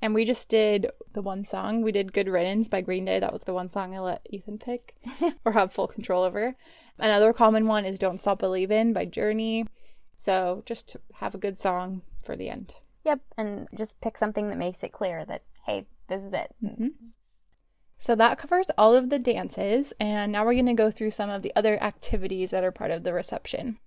And 0.00 0.14
we 0.14 0.24
just 0.24 0.48
did 0.48 0.90
the 1.12 1.22
one 1.22 1.44
song. 1.44 1.82
We 1.82 1.92
did 1.92 2.12
Good 2.12 2.28
Riddance 2.28 2.68
by 2.68 2.80
Green 2.80 3.04
Day. 3.04 3.20
That 3.20 3.32
was 3.32 3.44
the 3.44 3.54
one 3.54 3.68
song 3.68 3.94
I 3.94 4.00
let 4.00 4.26
Ethan 4.28 4.58
pick 4.58 4.96
or 5.44 5.52
have 5.52 5.72
full 5.72 5.86
control 5.86 6.24
over. 6.24 6.56
Another 6.98 7.32
common 7.32 7.66
one 7.66 7.84
is 7.84 7.98
Don't 7.98 8.20
Stop 8.20 8.40
Believin' 8.40 8.92
by 8.92 9.04
Journey. 9.04 9.66
So 10.16 10.62
just 10.66 10.96
have 11.14 11.34
a 11.34 11.38
good 11.38 11.58
song 11.58 12.02
for 12.24 12.36
the 12.36 12.48
end. 12.48 12.74
Yep. 13.04 13.20
And 13.36 13.68
just 13.76 14.00
pick 14.00 14.18
something 14.18 14.48
that 14.48 14.58
makes 14.58 14.82
it 14.82 14.92
clear 14.92 15.24
that, 15.24 15.42
hey, 15.66 15.86
this 16.08 16.22
is 16.22 16.32
it. 16.32 16.54
Mm-hmm. 16.62 16.88
So 18.02 18.16
that 18.16 18.36
covers 18.36 18.66
all 18.76 18.96
of 18.96 19.10
the 19.10 19.20
dances, 19.20 19.92
and 20.00 20.32
now 20.32 20.44
we're 20.44 20.54
going 20.54 20.66
to 20.66 20.74
go 20.74 20.90
through 20.90 21.12
some 21.12 21.30
of 21.30 21.42
the 21.42 21.52
other 21.54 21.80
activities 21.80 22.50
that 22.50 22.64
are 22.64 22.72
part 22.72 22.90
of 22.90 23.04
the 23.04 23.12
reception. 23.12 23.78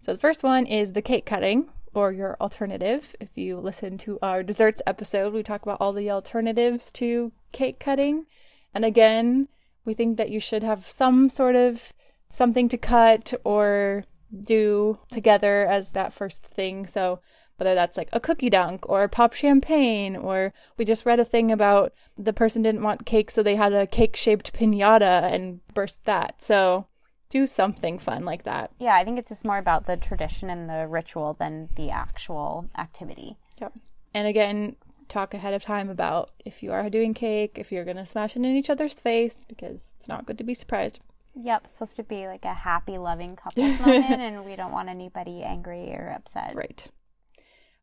So 0.00 0.12
the 0.12 0.18
first 0.18 0.42
one 0.42 0.66
is 0.66 0.90
the 0.90 1.02
cake 1.02 1.24
cutting, 1.24 1.68
or 1.94 2.10
your 2.10 2.36
alternative. 2.40 3.14
If 3.20 3.28
you 3.36 3.58
listen 3.58 3.96
to 3.98 4.18
our 4.22 4.42
desserts 4.42 4.82
episode, 4.88 5.32
we 5.32 5.44
talk 5.44 5.62
about 5.62 5.80
all 5.80 5.92
the 5.92 6.10
alternatives 6.10 6.90
to 6.94 7.30
cake 7.52 7.78
cutting. 7.78 8.26
And 8.74 8.84
again, 8.84 9.46
we 9.84 9.94
think 9.94 10.16
that 10.16 10.30
you 10.30 10.40
should 10.40 10.64
have 10.64 10.88
some 10.88 11.28
sort 11.28 11.54
of 11.54 11.92
something 12.32 12.68
to 12.70 12.76
cut 12.76 13.34
or 13.44 14.02
do 14.36 14.98
together 15.12 15.64
as 15.64 15.92
that 15.92 16.12
first 16.12 16.44
thing. 16.44 16.86
So 16.86 17.20
whether 17.58 17.74
that's 17.74 17.96
like 17.96 18.08
a 18.12 18.20
cookie 18.20 18.50
dunk 18.50 18.88
or 18.88 19.06
pop 19.08 19.34
champagne, 19.34 20.16
or 20.16 20.52
we 20.76 20.84
just 20.84 21.04
read 21.04 21.20
a 21.20 21.24
thing 21.24 21.52
about 21.52 21.92
the 22.16 22.32
person 22.32 22.62
didn't 22.62 22.82
want 22.82 23.04
cake, 23.04 23.30
so 23.30 23.42
they 23.42 23.56
had 23.56 23.72
a 23.72 23.86
cake 23.86 24.16
shaped 24.16 24.52
pinata 24.54 25.22
and 25.32 25.60
burst 25.74 26.04
that. 26.06 26.40
So 26.40 26.86
do 27.28 27.46
something 27.46 27.98
fun 27.98 28.24
like 28.24 28.44
that. 28.44 28.70
Yeah, 28.78 28.94
I 28.94 29.04
think 29.04 29.18
it's 29.18 29.28
just 29.28 29.44
more 29.44 29.58
about 29.58 29.86
the 29.86 29.96
tradition 29.96 30.50
and 30.50 30.70
the 30.70 30.86
ritual 30.86 31.34
than 31.34 31.68
the 31.74 31.90
actual 31.90 32.70
activity. 32.78 33.36
Yep. 33.60 33.74
And 34.14 34.26
again, 34.26 34.76
talk 35.08 35.34
ahead 35.34 35.54
of 35.54 35.62
time 35.62 35.90
about 35.90 36.30
if 36.44 36.62
you 36.62 36.72
are 36.72 36.88
doing 36.88 37.14
cake, 37.14 37.52
if 37.56 37.72
you're 37.72 37.84
going 37.84 37.96
to 37.96 38.06
smash 38.06 38.36
it 38.36 38.38
in 38.38 38.44
each 38.56 38.70
other's 38.70 39.00
face, 39.00 39.44
because 39.48 39.94
it's 39.98 40.08
not 40.08 40.26
good 40.26 40.38
to 40.38 40.44
be 40.44 40.54
surprised. 40.54 41.00
Yep, 41.34 41.62
it's 41.64 41.74
supposed 41.74 41.96
to 41.96 42.02
be 42.02 42.26
like 42.26 42.44
a 42.44 42.54
happy, 42.54 42.98
loving 42.98 43.36
couple 43.36 43.64
moment, 43.80 44.20
and 44.20 44.44
we 44.44 44.56
don't 44.56 44.72
want 44.72 44.88
anybody 44.88 45.42
angry 45.42 45.92
or 45.92 46.12
upset. 46.16 46.54
Right. 46.54 46.86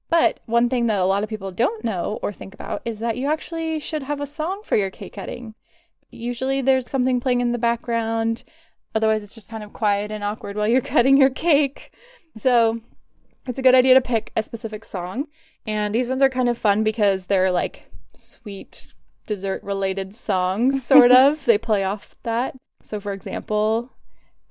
But 0.09 0.39
one 0.45 0.69
thing 0.69 0.85
that 0.87 0.99
a 0.99 1.05
lot 1.05 1.23
of 1.23 1.29
people 1.29 1.51
don't 1.51 1.83
know 1.83 2.19
or 2.21 2.31
think 2.31 2.53
about 2.53 2.81
is 2.85 2.99
that 2.99 3.17
you 3.17 3.27
actually 3.27 3.79
should 3.79 4.03
have 4.03 4.21
a 4.21 4.27
song 4.27 4.61
for 4.63 4.75
your 4.75 4.91
cake 4.91 5.13
cutting. 5.13 5.55
Usually 6.11 6.61
there's 6.61 6.89
something 6.89 7.19
playing 7.19 7.41
in 7.41 7.51
the 7.51 7.57
background, 7.57 8.43
otherwise, 8.93 9.23
it's 9.23 9.35
just 9.35 9.49
kind 9.49 9.63
of 9.63 9.73
quiet 9.73 10.11
and 10.11 10.23
awkward 10.23 10.55
while 10.55 10.67
you're 10.67 10.81
cutting 10.95 11.17
your 11.17 11.29
cake. 11.29 11.91
So 12.37 12.81
it's 13.47 13.59
a 13.59 13.63
good 13.63 13.75
idea 13.75 13.93
to 13.93 14.01
pick 14.01 14.31
a 14.35 14.43
specific 14.43 14.85
song. 14.85 15.27
And 15.67 15.93
these 15.93 16.09
ones 16.09 16.21
are 16.21 16.29
kind 16.29 16.49
of 16.49 16.57
fun 16.57 16.83
because 16.83 17.25
they're 17.25 17.51
like 17.51 17.91
sweet 18.13 18.93
dessert 19.25 19.63
related 19.63 20.15
songs, 20.15 20.85
sort 20.85 21.11
of. 21.23 21.45
they 21.45 21.57
play 21.57 21.83
off 21.83 22.15
that. 22.23 22.55
So, 22.81 22.99
for 22.99 23.11
example, 23.11 23.91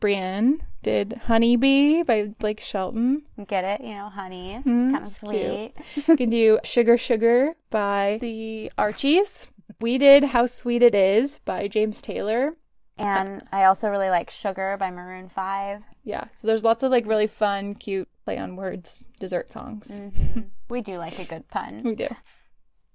Brienne 0.00 0.62
did 0.84 1.22
Honeybee 1.24 2.02
by 2.04 2.26
Blake 2.38 2.60
Shelton. 2.60 3.22
Get 3.48 3.64
it? 3.64 3.84
You 3.84 3.94
know, 3.94 4.10
honey. 4.10 4.54
It's 4.54 4.66
mm, 4.66 4.92
kind 4.92 5.04
of 5.04 5.10
sweet. 5.10 5.72
you 6.06 6.16
can 6.16 6.30
do 6.30 6.60
Sugar 6.62 6.96
Sugar 6.96 7.54
by 7.70 8.18
the 8.20 8.70
Archies. 8.78 9.50
We 9.80 9.98
did 9.98 10.24
How 10.24 10.46
Sweet 10.46 10.82
It 10.82 10.94
Is 10.94 11.40
by 11.40 11.66
James 11.66 12.00
Taylor. 12.00 12.56
And 12.96 13.42
I 13.50 13.64
also 13.64 13.88
really 13.88 14.10
like 14.10 14.30
Sugar 14.30 14.76
by 14.78 14.90
Maroon 14.90 15.28
5. 15.28 15.82
Yeah, 16.04 16.28
so 16.30 16.46
there's 16.46 16.62
lots 16.62 16.84
of 16.84 16.92
like 16.92 17.06
really 17.06 17.26
fun, 17.26 17.74
cute 17.74 18.08
play 18.24 18.38
on 18.38 18.54
words 18.54 19.08
dessert 19.18 19.52
songs. 19.52 20.00
Mm-hmm. 20.00 20.40
we 20.68 20.80
do 20.80 20.98
like 20.98 21.18
a 21.18 21.24
good 21.24 21.48
pun. 21.48 21.82
We 21.82 21.96
do. 21.96 22.08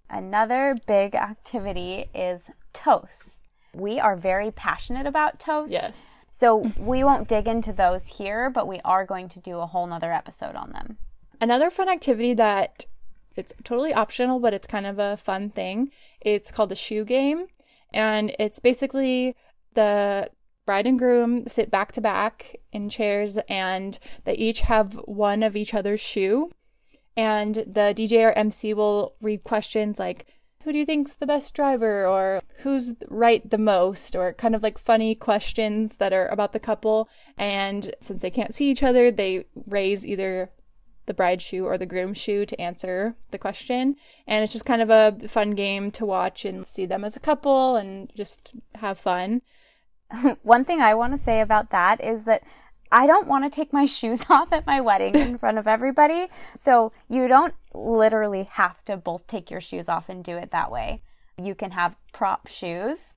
Another 0.10 0.76
big 0.88 1.16
activity 1.16 2.06
is 2.14 2.52
toasts. 2.72 3.44
We 3.74 4.00
are 4.00 4.16
very 4.16 4.52
passionate 4.52 5.06
about 5.06 5.40
toasts. 5.40 5.74
Yes. 5.74 6.26
So 6.40 6.72
we 6.78 7.04
won't 7.04 7.28
dig 7.28 7.50
into 7.50 7.74
those 7.74 8.08
here, 8.08 8.50
but 8.50 8.66
we 8.66 8.80
are 8.86 9.06
going 9.06 9.28
to 9.28 9.42
do 9.42 9.58
a 9.58 9.66
whole 9.66 9.86
nother 9.86 10.14
episode 10.14 10.56
on 10.56 10.72
them. 10.72 10.98
Another 11.42 11.70
fun 11.70 11.90
activity 11.90 12.34
that 12.34 12.86
it's 13.36 13.52
totally 13.66 13.94
optional, 13.94 14.40
but 14.40 14.54
it's 14.54 14.66
kind 14.66 14.86
of 14.86 15.00
a 15.00 15.18
fun 15.18 15.50
thing. 15.50 15.92
It's 16.22 16.50
called 16.50 16.70
the 16.70 16.78
shoe 16.78 17.04
game. 17.04 17.48
And 17.94 18.34
it's 18.40 18.62
basically 18.62 19.36
the 19.74 20.30
bride 20.66 20.88
and 20.88 20.98
groom 20.98 21.46
sit 21.46 21.70
back 21.70 21.92
to 21.92 22.00
back 22.00 22.56
in 22.72 22.88
chairs 22.88 23.38
and 23.50 24.00
they 24.24 24.36
each 24.36 24.62
have 24.62 24.94
one 25.04 25.44
of 25.44 25.58
each 25.58 25.74
other's 25.74 26.00
shoe. 26.00 26.52
And 27.18 27.56
the 27.56 27.94
DJ 27.94 28.26
or 28.26 28.32
MC 28.32 28.74
will 28.74 29.16
read 29.22 29.44
questions 29.44 30.00
like, 30.00 30.26
who 30.64 30.74
do 30.74 30.78
you 30.78 30.86
think's 30.86 31.14
the 31.14 31.26
best 31.26 31.54
driver 31.54 32.06
or 32.06 32.42
who's 32.60 32.94
right 33.08 33.50
the 33.50 33.58
most 33.58 34.16
or 34.16 34.34
kind 34.34 34.56
of 34.56 34.62
like 34.62 34.78
funny 34.78 35.16
questions 35.16 35.98
that 35.98 36.14
are 36.14 36.28
about 36.28 36.54
the 36.54 36.60
couple? 36.60 37.08
And 37.38 37.94
since 38.02 38.22
they 38.22 38.30
can't 38.30 38.54
see 38.54 38.70
each 38.70 38.84
other 38.84 39.10
they 39.10 39.46
raise 39.68 40.06
either 40.06 40.52
the 41.06 41.14
bride's 41.14 41.44
shoe 41.44 41.66
or 41.66 41.78
the 41.78 41.88
groom's 41.88 42.18
shoe 42.18 42.46
to 42.46 42.62
answer 42.62 43.16
the 43.32 43.38
question. 43.38 43.96
And 44.28 44.44
it's 44.44 44.54
just 44.54 44.66
kind 44.66 44.82
of 44.82 44.90
a 44.90 45.28
fun 45.28 45.52
game 45.52 45.92
to 45.92 46.06
watch 46.06 46.46
and 46.46 46.68
see 46.68 46.86
them 46.86 47.04
as 47.04 47.16
a 47.16 47.22
couple 47.22 47.76
and 47.76 48.12
just 48.16 48.52
have 48.76 49.00
fun. 49.00 49.42
One 50.44 50.66
thing 50.66 50.82
i 50.82 50.94
want 50.94 51.14
to 51.14 51.18
say 51.18 51.42
about 51.42 51.72
that 51.72 52.04
is 52.04 52.26
that 52.26 52.44
I 52.92 53.08
don't 53.08 53.28
want 53.28 53.44
to 53.46 53.50
take 53.50 53.72
my 53.74 53.86
shoes 53.98 54.26
off 54.30 54.52
at 54.52 54.66
my 54.66 54.82
wedding 54.82 55.16
in 55.16 55.38
front 55.38 55.58
of 55.58 55.68
everybody. 55.68 56.28
So 56.54 56.92
you 57.08 57.28
don't 57.28 57.54
literally 57.74 58.48
have 58.52 58.84
to 58.86 58.98
both 58.98 59.28
take 59.28 59.52
your 59.52 59.62
shoes 59.62 59.88
off 59.90 60.10
and 60.10 60.24
do 60.24 60.38
it 60.38 60.52
that 60.52 60.72
way. 60.72 61.04
You 61.38 61.56
can 61.56 61.72
have 61.72 61.96
prop 62.12 62.48
shoes 62.48 63.14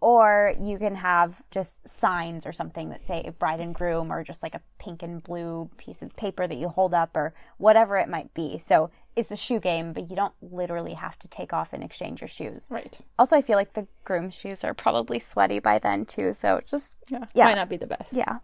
or 0.00 0.54
you 0.60 0.78
can 0.78 0.94
have 0.94 1.42
just 1.50 1.88
signs 1.88 2.46
or 2.46 2.52
something 2.52 2.88
that 2.88 3.04
say 3.04 3.30
bride 3.38 3.58
and 3.58 3.74
groom 3.74 4.12
or 4.12 4.22
just 4.22 4.44
like 4.44 4.54
a 4.54 4.60
pink 4.78 5.02
and 5.02 5.22
blue 5.22 5.68
piece 5.76 6.02
of 6.02 6.14
paper 6.14 6.46
that 6.46 6.56
you 6.56 6.68
hold 6.68 6.94
up 6.94 7.16
or 7.16 7.34
whatever 7.56 7.96
it 7.96 8.08
might 8.08 8.32
be. 8.32 8.58
So 8.58 8.90
it's 9.16 9.28
the 9.28 9.36
shoe 9.36 9.58
game, 9.58 9.92
but 9.92 10.08
you 10.08 10.14
don't 10.14 10.34
literally 10.40 10.94
have 10.94 11.18
to 11.18 11.28
take 11.28 11.52
off 11.52 11.72
and 11.72 11.82
exchange 11.82 12.20
your 12.20 12.28
shoes. 12.28 12.68
right 12.70 12.96
Also, 13.18 13.36
I 13.36 13.42
feel 13.42 13.56
like 13.56 13.72
the 13.72 13.88
groom's 14.04 14.34
shoes 14.34 14.62
are 14.62 14.72
probably 14.72 15.18
sweaty 15.18 15.58
by 15.58 15.80
then 15.80 16.06
too. 16.06 16.32
So 16.32 16.56
it 16.56 16.66
just, 16.68 16.96
yeah, 17.08 17.24
Yeah. 17.34 17.46
might 17.46 17.56
not 17.56 17.68
be 17.68 17.76
the 17.76 17.88
best 17.88 18.12
yeah. 18.12 18.38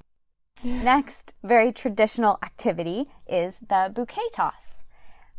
Next, 0.64 1.34
very 1.42 1.72
traditional 1.72 2.38
activity 2.42 3.06
is 3.26 3.58
the 3.68 3.90
bouquet 3.94 4.28
toss. 4.32 4.84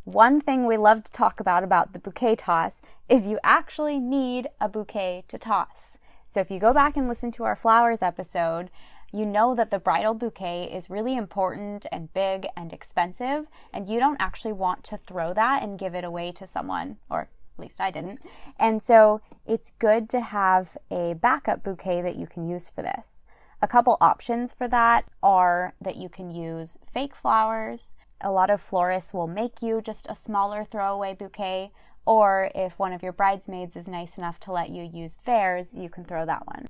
One 0.04 0.40
thing 0.40 0.66
we 0.66 0.78
love 0.78 1.04
to 1.04 1.12
talk 1.12 1.40
about 1.40 1.64
about 1.64 1.94
the 1.94 2.00
bouquet 2.00 2.36
toss 2.36 2.82
is 3.10 3.28
you 3.28 3.40
actually 3.44 4.00
need 4.00 4.50
a 4.62 4.70
bouquet 4.70 5.24
to 5.30 5.38
toss. 5.38 5.98
So 6.30 6.42
if 6.42 6.52
you 6.52 6.60
go 6.60 6.74
back 6.74 6.96
and 6.96 7.08
listen 7.08 7.32
to 7.32 7.44
our 7.44 7.56
flowers 7.56 8.02
episode, 8.02 8.70
you 9.12 9.26
know 9.26 9.56
that 9.56 9.72
the 9.72 9.80
bridal 9.80 10.14
bouquet 10.14 10.70
is 10.72 10.90
really 10.90 11.16
important 11.16 11.86
and 11.92 12.14
big 12.14 12.48
and 12.56 12.74
expensive, 12.74 13.48
and 13.74 13.88
you 13.88 14.00
don't 14.00 14.22
actually 14.22 14.54
want 14.54 14.84
to 14.84 14.98
throw 14.98 15.34
that 15.34 15.64
and 15.64 15.80
give 15.80 15.96
it 15.96 16.04
away 16.04 16.34
to 16.34 16.46
someone, 16.46 16.98
or 17.10 17.22
at 17.22 17.30
least 17.58 17.80
I 17.80 17.90
didn't. 17.90 18.20
And 18.60 18.84
so 18.84 19.22
it's 19.46 19.72
good 19.80 20.10
to 20.10 20.20
have 20.20 20.78
a 20.92 21.14
backup 21.14 21.64
bouquet 21.64 22.02
that 22.02 22.18
you 22.18 22.28
can 22.28 22.48
use 22.48 22.70
for 22.70 22.82
this. 22.82 23.25
A 23.66 23.68
couple 23.68 23.98
options 24.00 24.54
for 24.54 24.68
that 24.68 25.06
are 25.24 25.74
that 25.82 25.96
you 25.96 26.08
can 26.08 26.30
use 26.30 26.78
fake 26.94 27.16
flowers. 27.16 27.96
A 28.22 28.30
lot 28.32 28.52
of 28.52 28.62
florists 28.62 29.12
will 29.12 29.26
make 29.26 29.64
you 29.64 29.82
just 29.82 30.06
a 30.08 30.14
smaller 30.14 30.64
throwaway 30.64 31.16
bouquet, 31.16 31.72
or 32.06 32.52
if 32.54 32.78
one 32.78 32.94
of 32.94 33.02
your 33.02 33.12
bridesmaids 33.12 33.76
is 33.76 33.88
nice 33.88 34.20
enough 34.20 34.40
to 34.42 34.52
let 34.52 34.70
you 34.70 34.84
use 34.84 35.18
theirs, 35.26 35.76
you 35.76 35.90
can 35.90 36.04
throw 36.06 36.28
that 36.28 36.46
one. 36.46 36.70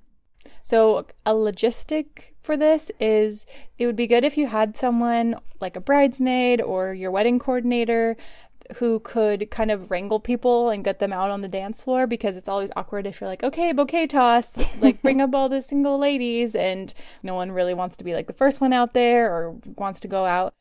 So, 0.63 1.05
a 1.25 1.33
logistic 1.33 2.31
for 2.41 2.55
this 2.55 2.89
is 2.97 3.45
it 3.77 3.87
would 3.87 3.97
be 3.97 4.07
good 4.07 4.23
if 4.23 4.37
you 4.37 4.47
had 4.47 4.77
someone 4.77 5.35
like 5.59 5.75
a 5.75 5.81
bridesmaid 5.81 6.61
or 6.61 6.93
your 6.93 7.11
wedding 7.11 7.39
coordinator 7.39 8.15
who 8.77 8.99
could 8.99 9.49
kind 9.51 9.71
of 9.71 9.91
wrangle 9.91 10.19
people 10.19 10.69
and 10.69 10.83
get 10.83 10.99
them 10.99 11.13
out 11.13 11.31
on 11.31 11.41
the 11.41 11.47
dance 11.47 11.83
floor 11.83 12.07
because 12.07 12.37
it's 12.37 12.47
always 12.47 12.69
awkward 12.75 13.07
if 13.07 13.21
you're 13.21 13.29
like, 13.29 13.43
okay, 13.43 13.71
bouquet 13.71 14.07
toss, 14.07 14.57
like 14.81 15.01
bring 15.01 15.21
up 15.21 15.33
all 15.33 15.49
the 15.49 15.61
single 15.61 15.97
ladies, 15.97 16.55
and 16.55 16.93
no 17.23 17.33
one 17.35 17.51
really 17.51 17.73
wants 17.73 17.97
to 17.97 18.03
be 18.03 18.13
like 18.13 18.27
the 18.27 18.33
first 18.33 18.61
one 18.61 18.73
out 18.73 18.93
there 18.93 19.31
or 19.31 19.55
wants 19.77 19.99
to 20.01 20.07
go 20.07 20.25
out. 20.25 20.53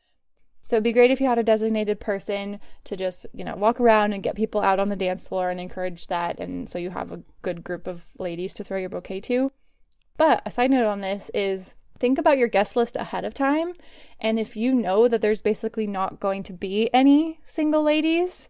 So 0.63 0.77
it'd 0.77 0.85
be 0.85 0.93
great 0.93 1.11
if 1.11 1.21
you 1.21 1.27
had 1.27 1.39
a 1.39 1.43
designated 1.43 2.01
person 2.01 2.59
to 2.85 2.97
just, 2.97 3.27
you 3.35 3.45
know, 3.45 3.55
walk 3.55 3.79
around 3.79 4.15
and 4.15 4.23
get 4.23 4.35
people 4.35 4.63
out 4.63 4.81
on 4.81 4.89
the 4.89 4.97
dance 4.97 5.29
floor 5.29 5.51
and 5.51 5.61
encourage 5.61 6.07
that. 6.07 6.41
And 6.41 6.71
so 6.71 6.79
you 6.79 6.89
have 6.89 7.13
a 7.13 7.23
good 7.43 7.63
group 7.63 7.87
of 7.87 8.07
ladies 8.19 8.55
to 8.55 8.65
throw 8.65 8.79
your 8.79 8.89
bouquet 8.89 9.21
to. 9.23 9.53
But 10.17 10.41
a 10.47 10.51
side 10.51 10.71
note 10.71 10.87
on 10.87 11.03
this 11.03 11.31
is 11.35 11.75
think 11.99 12.19
about 12.19 12.39
your 12.39 12.49
guest 12.49 12.77
list 12.77 12.97
ahead 12.97 13.25
of 13.25 13.35
time. 13.35 13.75
And 14.21 14.39
if 14.39 14.57
you 14.57 14.75
know 14.75 15.09
that 15.09 15.21
there's 15.21 15.43
basically 15.43 15.87
not 15.87 16.21
going 16.21 16.43
to 16.45 16.53
be 16.53 16.93
any 16.93 17.41
single 17.45 17.83
ladies, 17.83 18.49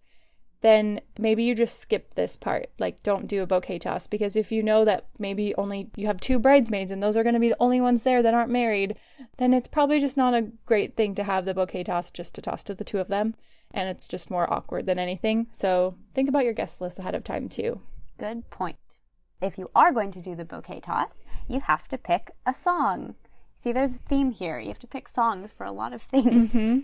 then 0.65 0.99
maybe 1.19 1.45
you 1.45 1.55
just 1.55 1.79
skip 1.79 2.15
this 2.15 2.39
part. 2.39 2.71
Like, 2.79 3.03
don't 3.03 3.27
do 3.27 3.43
a 3.43 3.47
bouquet 3.47 3.79
toss 3.79 4.07
because 4.07 4.35
if 4.35 4.51
you 4.51 4.63
know 4.63 4.83
that 4.87 5.07
maybe 5.19 5.55
only 5.57 5.91
you 5.95 6.07
have 6.07 6.21
two 6.21 6.39
bridesmaids 6.39 6.91
and 6.91 7.03
those 7.03 7.19
are 7.19 7.23
going 7.23 7.35
to 7.35 7.41
be 7.41 7.51
the 7.51 7.57
only 7.61 7.83
ones 7.83 8.03
there 8.03 8.23
that 8.23 8.33
aren't 8.33 8.51
married, 8.51 8.97
then 9.37 9.53
it's 9.53 9.69
probably 9.69 10.01
just 10.01 10.17
not 10.17 10.33
a 10.33 10.51
great 10.65 10.97
thing 10.97 11.15
to 11.17 11.25
have 11.25 11.45
the 11.45 11.53
bouquet 11.53 11.85
toss 11.85 12.11
just 12.11 12.35
to 12.35 12.41
toss 12.41 12.63
to 12.63 12.75
the 12.75 12.83
two 12.83 12.99
of 12.99 13.09
them. 13.09 13.35
And 13.73 13.91
it's 13.91 14.09
just 14.09 14.31
more 14.31 14.51
awkward 14.51 14.87
than 14.87 14.99
anything. 14.99 15.49
So 15.51 15.99
think 16.15 16.31
about 16.31 16.45
your 16.45 16.55
guest 16.55 16.81
list 16.81 16.99
ahead 16.99 17.15
of 17.15 17.25
time 17.25 17.51
too. 17.51 17.83
Good 18.17 18.49
point. 18.49 18.77
If 19.43 19.59
you 19.59 19.71
are 19.75 19.93
going 19.93 20.13
to 20.13 20.23
do 20.23 20.35
the 20.35 20.47
bouquet 20.47 20.81
toss, 20.81 21.21
you 21.47 21.61
have 21.61 21.89
to 21.89 21.99
pick 21.99 22.31
a 22.47 22.55
song. 22.55 23.17
See, 23.55 23.73
there's 23.73 23.97
a 23.97 23.99
theme 23.99 24.31
here. 24.31 24.59
You 24.59 24.69
have 24.69 24.79
to 24.81 24.87
pick 24.87 25.09
songs 25.09 25.53
for 25.53 25.64
a 25.64 25.73
lot 25.73 25.93
of 25.93 26.03
things. 26.03 26.53
Mm-hmm. 26.53 26.81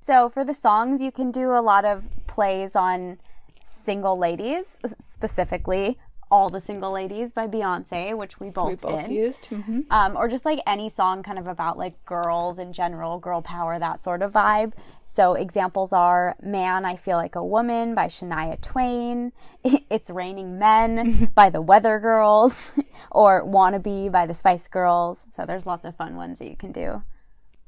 So, 0.00 0.28
for 0.28 0.44
the 0.44 0.54
songs, 0.54 1.02
you 1.02 1.10
can 1.10 1.30
do 1.30 1.52
a 1.52 1.60
lot 1.60 1.84
of 1.84 2.04
plays 2.26 2.76
on 2.76 3.18
single 3.66 4.18
ladies, 4.18 4.78
specifically 4.98 5.98
All 6.30 6.50
the 6.50 6.60
Single 6.60 6.90
Ladies 6.92 7.32
by 7.32 7.46
Beyonce, 7.46 8.16
which 8.16 8.38
we 8.38 8.50
both, 8.50 8.68
We 8.68 8.74
both 8.76 9.06
did. 9.06 9.10
used. 9.12 9.46
hmm 9.46 9.80
Um, 9.90 10.16
or 10.16 10.28
just 10.28 10.44
like 10.44 10.60
any 10.66 10.88
song 10.90 11.22
kind 11.22 11.38
of 11.38 11.46
about 11.46 11.78
like 11.78 12.04
girls 12.04 12.58
in 12.58 12.72
general, 12.72 13.18
girl 13.18 13.40
power, 13.40 13.78
that 13.78 13.98
sort 14.00 14.20
of 14.22 14.32
vibe. 14.34 14.72
So 15.06 15.34
examples 15.34 15.92
are 15.92 16.36
Man, 16.42 16.84
I 16.84 16.96
Feel 16.96 17.16
Like 17.16 17.34
a 17.34 17.44
Woman 17.44 17.94
by 17.94 18.06
Shania 18.06 18.60
Twain, 18.60 19.32
It's 19.64 20.10
Raining 20.10 20.58
Men 20.58 21.30
by 21.34 21.48
the 21.50 21.62
Weather 21.62 21.98
Girls, 21.98 22.72
or 23.10 23.42
Wannabe 23.44 24.12
by 24.12 24.26
the 24.26 24.34
Spice 24.34 24.68
Girls. 24.68 25.26
So 25.30 25.44
there's 25.46 25.66
lots 25.66 25.84
of 25.84 25.96
fun 25.96 26.16
ones 26.16 26.38
that 26.40 26.48
you 26.48 26.56
can 26.56 26.72
do. 26.72 27.02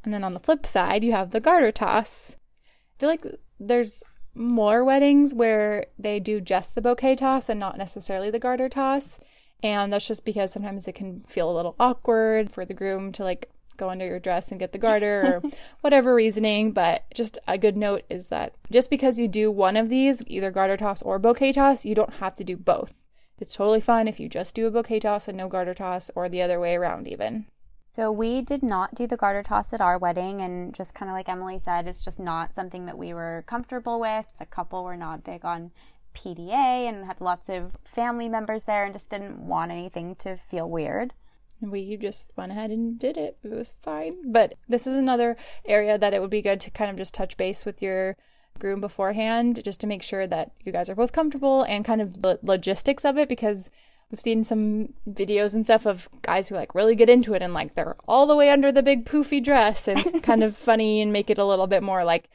And 0.04 0.12
then 0.14 0.24
on 0.24 0.34
the 0.34 0.40
flip 0.40 0.66
side, 0.66 1.02
you 1.04 1.12
have 1.12 1.30
the 1.30 1.40
garter 1.40 1.72
toss. 1.72 2.36
I 2.66 3.00
feel 3.00 3.08
like 3.08 3.24
there's 3.58 4.02
more 4.34 4.84
weddings 4.84 5.34
where 5.34 5.86
they 5.98 6.20
do 6.20 6.40
just 6.40 6.74
the 6.74 6.82
bouquet 6.82 7.16
toss 7.16 7.48
and 7.48 7.60
not 7.60 7.78
necessarily 7.78 8.30
the 8.30 8.38
garter 8.38 8.68
toss. 8.68 9.20
And 9.62 9.92
that's 9.92 10.06
just 10.06 10.24
because 10.24 10.52
sometimes 10.52 10.88
it 10.88 10.94
can 10.94 11.24
feel 11.28 11.50
a 11.50 11.56
little 11.56 11.76
awkward 11.78 12.50
for 12.50 12.64
the 12.64 12.74
groom 12.74 13.12
to 13.12 13.24
like 13.24 13.50
go 13.76 13.90
under 13.90 14.06
your 14.06 14.20
dress 14.20 14.50
and 14.50 14.60
get 14.60 14.72
the 14.72 14.78
garter 14.78 15.42
or 15.44 15.50
whatever 15.80 16.14
reasoning. 16.14 16.72
But 16.72 17.04
just 17.12 17.38
a 17.48 17.58
good 17.58 17.76
note 17.76 18.04
is 18.08 18.28
that 18.28 18.54
just 18.70 18.90
because 18.90 19.18
you 19.18 19.28
do 19.28 19.50
one 19.50 19.76
of 19.76 19.88
these, 19.88 20.22
either 20.26 20.50
garter 20.50 20.76
toss 20.76 21.02
or 21.02 21.18
bouquet 21.18 21.52
toss, 21.52 21.84
you 21.84 21.94
don't 21.94 22.14
have 22.14 22.34
to 22.36 22.44
do 22.44 22.56
both. 22.56 22.94
It's 23.38 23.54
totally 23.54 23.80
fine 23.80 24.06
if 24.06 24.20
you 24.20 24.28
just 24.28 24.54
do 24.54 24.66
a 24.66 24.70
bouquet 24.70 25.00
toss 25.00 25.26
and 25.26 25.36
no 25.36 25.48
garter 25.48 25.74
toss 25.74 26.10
or 26.14 26.28
the 26.28 26.42
other 26.42 26.60
way 26.60 26.76
around, 26.76 27.08
even. 27.08 27.46
So 27.92 28.12
we 28.12 28.40
did 28.40 28.62
not 28.62 28.94
do 28.94 29.08
the 29.08 29.16
garter 29.16 29.42
toss 29.42 29.72
at 29.72 29.80
our 29.80 29.98
wedding, 29.98 30.40
and 30.40 30.72
just 30.72 30.94
kind 30.94 31.10
of 31.10 31.14
like 31.14 31.28
Emily 31.28 31.58
said, 31.58 31.88
it's 31.88 32.04
just 32.04 32.20
not 32.20 32.54
something 32.54 32.86
that 32.86 32.96
we 32.96 33.12
were 33.12 33.42
comfortable 33.48 33.98
with. 33.98 34.26
It's 34.30 34.40
a 34.40 34.46
couple 34.46 34.84
were 34.84 34.96
not 34.96 35.24
big 35.24 35.44
on 35.44 35.72
PDA 36.14 36.88
and 36.88 37.06
had 37.06 37.20
lots 37.20 37.48
of 37.48 37.76
family 37.82 38.28
members 38.28 38.62
there, 38.62 38.84
and 38.84 38.94
just 38.94 39.10
didn't 39.10 39.40
want 39.44 39.72
anything 39.72 40.14
to 40.20 40.36
feel 40.36 40.70
weird. 40.70 41.14
we 41.60 41.96
just 41.96 42.32
went 42.36 42.52
ahead 42.52 42.70
and 42.70 42.96
did 42.96 43.16
it. 43.16 43.38
It 43.42 43.50
was 43.50 43.74
fine. 43.82 44.30
But 44.30 44.54
this 44.68 44.86
is 44.86 44.94
another 44.96 45.36
area 45.64 45.98
that 45.98 46.14
it 46.14 46.20
would 46.20 46.30
be 46.30 46.42
good 46.42 46.60
to 46.60 46.70
kind 46.70 46.92
of 46.92 46.96
just 46.96 47.12
touch 47.12 47.36
base 47.36 47.64
with 47.64 47.82
your 47.82 48.16
groom 48.60 48.80
beforehand 48.80 49.64
just 49.64 49.80
to 49.80 49.88
make 49.88 50.04
sure 50.04 50.28
that 50.28 50.52
you 50.64 50.70
guys 50.70 50.88
are 50.88 50.94
both 50.94 51.10
comfortable 51.10 51.64
and 51.64 51.84
kind 51.84 52.00
of 52.00 52.22
the 52.22 52.38
logistics 52.44 53.04
of 53.04 53.18
it 53.18 53.28
because 53.28 53.68
we've 54.10 54.20
seen 54.20 54.42
some 54.44 54.92
videos 55.08 55.54
and 55.54 55.64
stuff 55.64 55.86
of 55.86 56.08
guys 56.22 56.48
who 56.48 56.54
like 56.56 56.74
really 56.74 56.94
get 56.96 57.08
into 57.08 57.34
it 57.34 57.42
and 57.42 57.54
like 57.54 57.74
they're 57.74 57.96
all 58.08 58.26
the 58.26 58.34
way 58.36 58.50
under 58.50 58.72
the 58.72 58.82
big 58.82 59.04
poofy 59.04 59.42
dress 59.42 59.86
and 59.88 60.22
kind 60.22 60.42
of 60.42 60.56
funny 60.56 61.00
and 61.00 61.12
make 61.12 61.30
it 61.30 61.38
a 61.38 61.44
little 61.44 61.66
bit 61.66 61.82
more 61.82 62.04
like 62.04 62.28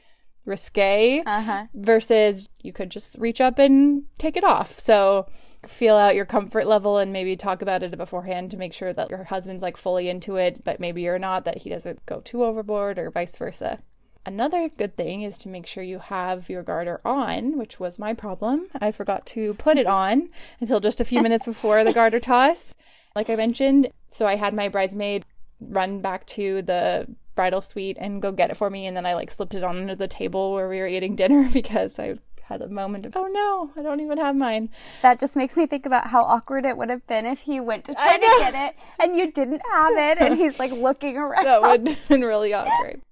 risque 0.44 1.22
Uh 1.26 1.40
huh. 1.42 1.66
versus 1.74 2.48
you 2.62 2.72
could 2.72 2.90
just 2.90 3.16
reach 3.18 3.40
up 3.40 3.58
and 3.58 4.04
take 4.18 4.36
it 4.36 4.44
off. 4.44 4.78
So 4.78 5.26
feel 5.66 5.96
out 5.96 6.14
your 6.14 6.24
comfort 6.24 6.66
level 6.66 6.96
and 6.98 7.12
maybe 7.12 7.36
talk 7.36 7.60
about 7.60 7.82
it 7.82 7.96
beforehand 7.98 8.52
to 8.52 8.56
make 8.56 8.72
sure 8.72 8.92
that 8.92 9.10
your 9.10 9.24
husband's 9.24 9.62
like 9.62 9.76
fully 9.76 10.08
into 10.08 10.36
it, 10.36 10.62
but 10.64 10.78
maybe 10.78 11.02
you're 11.02 11.18
not, 11.18 11.44
that 11.44 11.58
he 11.58 11.70
doesn't 11.70 12.06
go 12.06 12.20
too 12.20 12.44
overboard 12.44 12.98
or 12.98 13.10
vice 13.10 13.36
versa. 13.36 13.80
Another 14.26 14.68
good 14.68 14.96
thing 14.96 15.22
is 15.22 15.38
to 15.38 15.48
make 15.48 15.68
sure 15.68 15.84
you 15.84 16.00
have 16.00 16.50
your 16.50 16.64
garter 16.64 17.00
on, 17.04 17.56
which 17.56 17.78
was 17.78 17.96
my 17.96 18.12
problem. 18.12 18.66
I 18.80 18.90
forgot 18.90 19.24
to 19.26 19.54
put 19.54 19.78
it 19.78 19.86
on 19.86 20.30
until 20.58 20.80
just 20.80 21.00
a 21.00 21.04
few 21.04 21.22
minutes 21.22 21.44
before 21.44 21.84
the 21.84 21.92
garter 21.92 22.18
toss, 22.32 22.74
like 23.14 23.30
I 23.30 23.36
mentioned. 23.36 23.88
So 24.10 24.26
I 24.26 24.34
had 24.34 24.52
my 24.52 24.68
bridesmaid 24.68 25.24
run 25.60 26.00
back 26.00 26.26
to 26.26 26.60
the 26.62 27.06
bridal 27.36 27.62
suite 27.62 27.98
and 28.00 28.20
go 28.20 28.32
get 28.32 28.50
it 28.50 28.56
for 28.56 28.68
me. 28.68 28.88
And 28.88 28.96
then 28.96 29.06
I 29.06 29.14
like 29.14 29.30
slipped 29.30 29.54
it 29.54 29.62
on 29.62 29.76
under 29.76 29.94
the 29.94 30.08
table 30.08 30.52
where 30.52 30.68
we 30.68 30.80
were 30.80 30.88
eating 30.88 31.14
dinner 31.14 31.48
because 31.52 31.96
I 32.00 32.18
had 32.42 32.62
a 32.62 32.68
moment 32.68 33.06
of, 33.06 33.16
oh 33.16 33.28
no, 33.28 33.70
I 33.80 33.82
don't 33.84 34.00
even 34.00 34.18
have 34.18 34.34
mine. 34.34 34.70
That 35.02 35.20
just 35.20 35.36
makes 35.36 35.56
me 35.56 35.66
think 35.66 35.86
about 35.86 36.08
how 36.08 36.24
awkward 36.24 36.64
it 36.64 36.76
would 36.76 36.90
have 36.90 37.06
been 37.06 37.26
if 37.26 37.42
he 37.42 37.60
went 37.60 37.84
to 37.84 37.94
try 37.94 38.14
to 38.14 38.20
get 38.20 38.54
it 38.54 38.76
and 39.00 39.16
you 39.16 39.30
didn't 39.30 39.62
have 39.70 39.96
it 39.96 40.18
and 40.20 40.36
he's 40.36 40.58
like 40.58 40.72
looking 40.72 41.16
around. 41.16 41.44
That 41.44 41.62
would 41.62 41.86
have 41.86 42.08
been 42.08 42.22
really 42.22 42.52
awkward. 42.52 43.02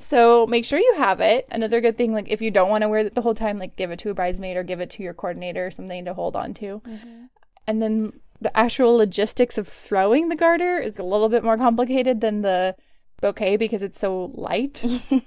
So 0.00 0.46
make 0.46 0.64
sure 0.64 0.78
you 0.78 0.94
have 0.96 1.20
it. 1.20 1.46
Another 1.50 1.80
good 1.82 1.98
thing, 1.98 2.14
like 2.14 2.28
if 2.28 2.40
you 2.40 2.50
don't 2.50 2.70
want 2.70 2.82
to 2.82 2.88
wear 2.88 3.00
it 3.00 3.14
the 3.14 3.20
whole 3.20 3.34
time, 3.34 3.58
like 3.58 3.76
give 3.76 3.90
it 3.90 3.98
to 4.00 4.10
a 4.10 4.14
bridesmaid 4.14 4.56
or 4.56 4.62
give 4.62 4.80
it 4.80 4.88
to 4.90 5.02
your 5.02 5.12
coordinator 5.12 5.66
or 5.66 5.70
something 5.70 6.06
to 6.06 6.14
hold 6.14 6.34
on 6.34 6.54
to. 6.54 6.80
Mm-hmm. 6.86 7.24
And 7.66 7.82
then 7.82 8.14
the 8.40 8.56
actual 8.56 8.96
logistics 8.96 9.58
of 9.58 9.68
throwing 9.68 10.30
the 10.30 10.36
garter 10.36 10.78
is 10.78 10.98
a 10.98 11.02
little 11.02 11.28
bit 11.28 11.44
more 11.44 11.58
complicated 11.58 12.22
than 12.22 12.40
the 12.40 12.76
bouquet 13.20 13.58
because 13.58 13.82
it's 13.82 14.00
so 14.00 14.32
light. 14.34 14.82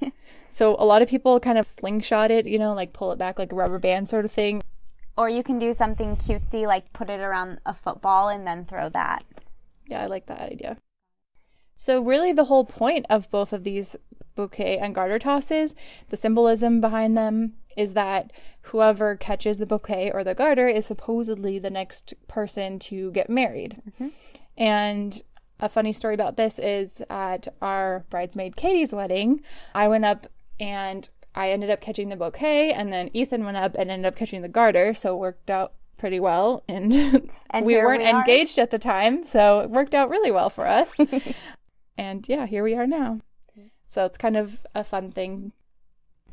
so 0.49 0.75
a 0.79 0.85
lot 0.85 1.03
of 1.03 1.07
people 1.07 1.39
kind 1.39 1.59
of 1.59 1.67
slingshot 1.67 2.31
it, 2.31 2.47
you 2.47 2.57
know, 2.57 2.73
like 2.73 2.93
pull 2.93 3.11
it 3.11 3.19
back 3.19 3.37
like 3.37 3.51
a 3.51 3.55
rubber 3.55 3.77
band 3.77 4.09
sort 4.09 4.25
of 4.25 4.31
thing. 4.31 4.63
Or 5.15 5.29
you 5.29 5.43
can 5.43 5.59
do 5.59 5.71
something 5.73 6.17
cutesy 6.17 6.65
like 6.65 6.91
put 6.93 7.11
it 7.11 7.19
around 7.19 7.59
a 7.63 7.75
football 7.75 8.27
and 8.29 8.47
then 8.47 8.65
throw 8.65 8.89
that. 8.89 9.23
Yeah, 9.87 10.01
I 10.01 10.07
like 10.07 10.25
that 10.25 10.51
idea. 10.51 10.77
So 11.75 12.01
really 12.01 12.33
the 12.33 12.45
whole 12.45 12.65
point 12.65 13.05
of 13.09 13.29
both 13.29 13.53
of 13.53 13.63
these 13.63 13.95
bouquet 14.35 14.77
and 14.77 14.95
garter 14.95 15.19
tosses, 15.19 15.75
the 16.09 16.17
symbolism 16.17 16.81
behind 16.81 17.17
them 17.17 17.53
is 17.75 17.93
that 17.93 18.31
whoever 18.63 19.15
catches 19.15 19.57
the 19.57 19.65
bouquet 19.65 20.11
or 20.11 20.23
the 20.23 20.35
garter 20.35 20.67
is 20.67 20.85
supposedly 20.85 21.59
the 21.59 21.69
next 21.69 22.13
person 22.27 22.79
to 22.79 23.11
get 23.11 23.29
married. 23.29 23.81
Mm-hmm. 23.89 24.09
And 24.57 25.21
a 25.59 25.69
funny 25.69 25.93
story 25.93 26.13
about 26.13 26.37
this 26.37 26.59
is 26.59 27.01
at 27.09 27.47
our 27.61 28.05
bridesmaid 28.09 28.55
Katie's 28.55 28.93
wedding, 28.93 29.41
I 29.73 29.87
went 29.87 30.05
up 30.05 30.27
and 30.59 31.09
I 31.35 31.51
ended 31.51 31.69
up 31.69 31.81
catching 31.81 32.09
the 32.09 32.15
bouquet, 32.15 32.71
and 32.71 32.93
then 32.93 33.09
Ethan 33.13 33.43
went 33.43 33.57
up 33.57 33.75
and 33.75 33.89
ended 33.89 34.05
up 34.05 34.15
catching 34.15 34.43
the 34.43 34.47
garter, 34.47 34.93
so 34.93 35.15
it 35.15 35.19
worked 35.19 35.49
out 35.49 35.73
pretty 35.97 36.19
well. 36.19 36.63
And, 36.69 36.93
and 37.49 37.65
we 37.65 37.75
weren't 37.75 38.03
we 38.03 38.09
engaged 38.09 38.59
at 38.59 38.71
the 38.71 38.77
time, 38.79 39.23
so 39.23 39.61
it 39.61 39.69
worked 39.69 39.93
out 39.93 40.09
really 40.09 40.31
well 40.31 40.49
for 40.49 40.67
us. 40.67 40.95
and 41.97 42.27
yeah, 42.27 42.45
here 42.45 42.63
we 42.63 42.75
are 42.75 42.85
now. 42.85 43.21
So 43.87 44.05
it's 44.05 44.17
kind 44.17 44.37
of 44.37 44.65
a 44.73 44.83
fun 44.83 45.11
thing 45.11 45.51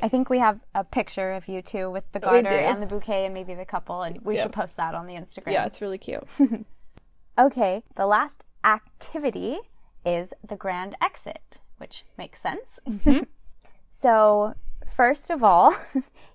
I 0.02 0.08
think 0.08 0.30
we 0.30 0.38
have 0.38 0.60
a 0.74 0.84
picture 0.84 1.32
of 1.32 1.48
you 1.48 1.62
two 1.62 1.90
with 1.90 2.10
the 2.12 2.20
garter 2.20 2.48
and 2.48 2.82
the 2.82 2.86
bouquet 2.86 3.26
and 3.26 3.34
maybe 3.34 3.54
the 3.54 3.64
couple, 3.64 4.02
and 4.02 4.20
we 4.22 4.36
should 4.36 4.52
post 4.52 4.76
that 4.76 4.94
on 4.94 5.06
the 5.06 5.14
Instagram. 5.14 5.52
Yeah, 5.52 5.66
it's 5.66 5.80
really 5.80 5.98
cute. 5.98 6.24
okay, 7.38 7.82
the 7.96 8.06
last 8.06 8.44
activity 8.64 9.58
is 10.04 10.32
the 10.46 10.56
grand 10.56 10.96
exit, 11.02 11.60
which 11.78 12.04
makes 12.16 12.40
sense. 12.40 12.78
Mm-hmm. 12.88 13.24
so, 13.88 14.54
first 14.86 15.30
of 15.30 15.44
all, 15.44 15.74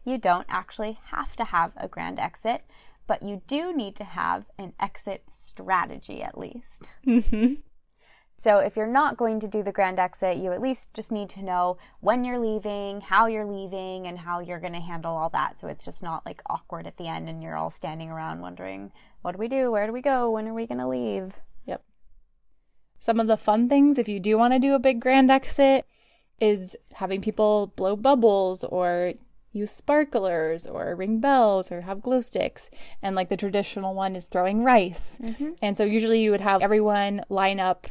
you 0.06 0.18
don't 0.18 0.48
actually 0.50 1.00
have 1.06 1.36
to 1.38 1.46
have 1.46 1.72
a 1.78 1.88
grand 1.88 2.20
exit, 2.20 2.64
but 3.08 3.24
you 3.24 3.42
do 3.48 3.76
need 3.76 3.96
to 3.96 4.04
have 4.04 4.46
an 4.58 4.74
exit 4.80 5.24
strategy 5.32 6.22
at 6.22 6.38
least. 6.38 6.94
Mm-hmm. 7.06 7.56
So 8.38 8.60
if 8.60 8.76
you're 8.76 8.86
not 8.86 9.18
going 9.18 9.40
to 9.40 9.48
do 9.48 9.64
the 9.64 9.72
grand 9.72 9.98
exit, 9.98 10.38
you 10.38 10.52
at 10.52 10.62
least 10.62 10.94
just 10.94 11.12
need 11.12 11.30
to 11.32 11.42
know 11.42 11.78
when 12.00 12.24
you're 12.24 12.40
leaving, 12.40 13.02
how 13.02 13.26
you're 13.28 13.46
leaving, 13.46 14.06
and 14.06 14.20
how 14.20 14.40
you're 14.40 14.60
going 14.60 14.74
to 14.74 14.80
handle 14.80 15.16
all 15.16 15.30
that. 15.30 15.60
So 15.60 15.68
it's 15.68 15.86
just 15.86 16.04
not 16.04 16.26
like 16.26 16.42
awkward 16.48 16.86
at 16.86 16.98
the 16.98 17.08
end 17.08 17.28
and 17.28 17.42
you're 17.42 17.56
all 17.56 17.72
standing 17.72 18.12
around 18.12 18.42
wondering, 18.42 18.92
what 19.22 19.32
do 19.32 19.40
we 19.40 19.48
do? 19.48 19.72
Where 19.72 19.88
do 19.88 19.94
we 19.94 20.02
go? 20.02 20.30
When 20.30 20.48
are 20.48 20.54
we 20.54 20.68
going 20.68 20.80
to 20.80 20.88
leave? 20.88 21.40
Yep. 21.66 21.82
Some 23.00 23.20
of 23.20 23.28
the 23.28 23.38
fun 23.38 23.68
things, 23.68 23.98
if 23.98 24.08
you 24.08 24.20
do 24.20 24.38
want 24.38 24.54
to 24.54 24.60
do 24.60 24.76
a 24.76 24.80
big 24.80 25.00
grand 25.00 25.32
exit, 25.32 25.86
is 26.40 26.76
having 26.94 27.22
people 27.22 27.74
blow 27.76 27.96
bubbles 27.96 28.64
or 28.66 29.14
use 29.52 29.72
sparklers 29.72 30.68
or 30.68 30.94
ring 30.96 31.20
bells 31.20 31.72
or 31.72 31.82
have 31.82 32.02
glow 32.02 32.22
sticks. 32.22 32.70
And 33.02 33.16
like 33.16 33.30
the 33.30 33.38
traditional 33.38 33.96
one 33.96 34.16
is 34.16 34.26
throwing 34.26 34.64
rice. 34.64 35.18
Mm-hmm. 35.24 35.52
And 35.62 35.78
so 35.78 35.86
usually 35.86 36.22
you 36.22 36.32
would 36.32 36.42
have 36.42 36.62
everyone 36.62 37.24
line 37.30 37.60
up 37.60 37.88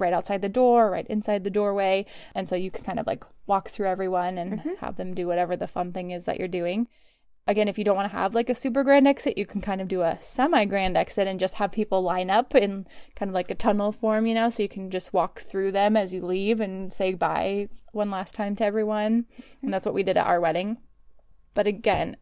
right 0.00 0.12
outside 0.12 0.42
the 0.42 0.48
door, 0.48 0.90
right 0.90 1.06
inside 1.08 1.44
the 1.44 1.50
doorway. 1.50 2.06
And 2.34 2.48
so 2.48 2.56
you 2.56 2.70
can 2.70 2.84
kind 2.84 2.98
of 2.98 3.06
like 3.06 3.24
walk 3.46 3.68
through 3.68 3.88
everyone 3.88 4.38
and 4.38 4.60
mm-hmm. 4.60 4.74
have 4.80 4.96
them 4.96 5.14
do 5.14 5.26
whatever 5.26 5.56
the 5.56 5.66
fun 5.66 5.92
thing 5.92 6.10
is 6.10 6.24
that 6.24 6.38
you're 6.38 6.48
doing. 6.48 6.88
Again, 7.46 7.66
if 7.66 7.78
you 7.78 7.84
don't 7.84 7.96
want 7.96 8.10
to 8.10 8.16
have 8.16 8.34
like 8.34 8.50
a 8.50 8.54
super 8.54 8.84
grand 8.84 9.08
exit, 9.08 9.38
you 9.38 9.46
can 9.46 9.62
kind 9.62 9.80
of 9.80 9.88
do 9.88 10.02
a 10.02 10.18
semi 10.20 10.66
grand 10.66 10.98
exit 10.98 11.26
and 11.26 11.40
just 11.40 11.54
have 11.54 11.72
people 11.72 12.02
line 12.02 12.28
up 12.28 12.54
in 12.54 12.84
kind 13.16 13.30
of 13.30 13.34
like 13.34 13.50
a 13.50 13.54
tunnel 13.54 13.90
form, 13.90 14.26
you 14.26 14.34
know, 14.34 14.50
so 14.50 14.62
you 14.62 14.68
can 14.68 14.90
just 14.90 15.14
walk 15.14 15.40
through 15.40 15.72
them 15.72 15.96
as 15.96 16.12
you 16.12 16.24
leave 16.24 16.60
and 16.60 16.92
say 16.92 17.14
bye 17.14 17.68
one 17.92 18.10
last 18.10 18.34
time 18.34 18.54
to 18.56 18.64
everyone. 18.64 19.24
And 19.62 19.72
that's 19.72 19.86
what 19.86 19.94
we 19.94 20.02
did 20.02 20.18
at 20.18 20.26
our 20.26 20.40
wedding. 20.40 20.76
But 21.54 21.66
again, 21.66 22.18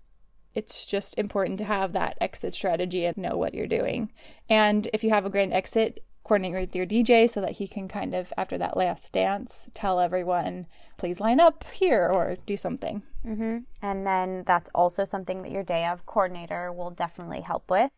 it's 0.55 0.87
just 0.87 1.19
important 1.19 1.59
to 1.59 1.65
have 1.65 1.93
that 1.93 2.17
exit 2.21 2.55
strategy 2.55 3.05
and 3.05 3.17
know 3.19 3.37
what 3.37 3.53
you're 3.53 3.67
doing. 3.67 4.11
And 4.49 4.89
if 4.95 5.05
you 5.05 5.11
have 5.11 5.27
a 5.27 5.31
grand 5.31 5.53
exit, 5.53 6.03
coordinate 6.27 6.55
with 6.55 6.75
your 6.75 6.87
DJ 6.87 7.31
so 7.31 7.41
that 7.41 7.53
he 7.53 7.69
can 7.69 7.87
kind 7.87 8.13
of, 8.13 8.33
after 8.37 8.59
that 8.59 8.77
last 8.77 9.13
dance, 9.13 9.69
tell 9.75 10.01
everyone, 10.01 10.67
please 10.97 11.21
line 11.21 11.39
up 11.39 11.65
here 11.71 12.11
or 12.13 12.37
do 12.47 12.57
something. 12.57 13.05
Mm-hmm. 13.25 13.59
And 13.81 14.07
then 14.07 14.43
that's 14.45 14.69
also 14.75 15.05
something 15.05 15.43
that 15.43 15.53
your 15.53 15.63
day 15.63 15.87
of 15.87 16.05
coordinator 16.05 16.73
will 16.73 16.91
definitely 16.91 17.43
help 17.43 17.71
with. 17.71 17.93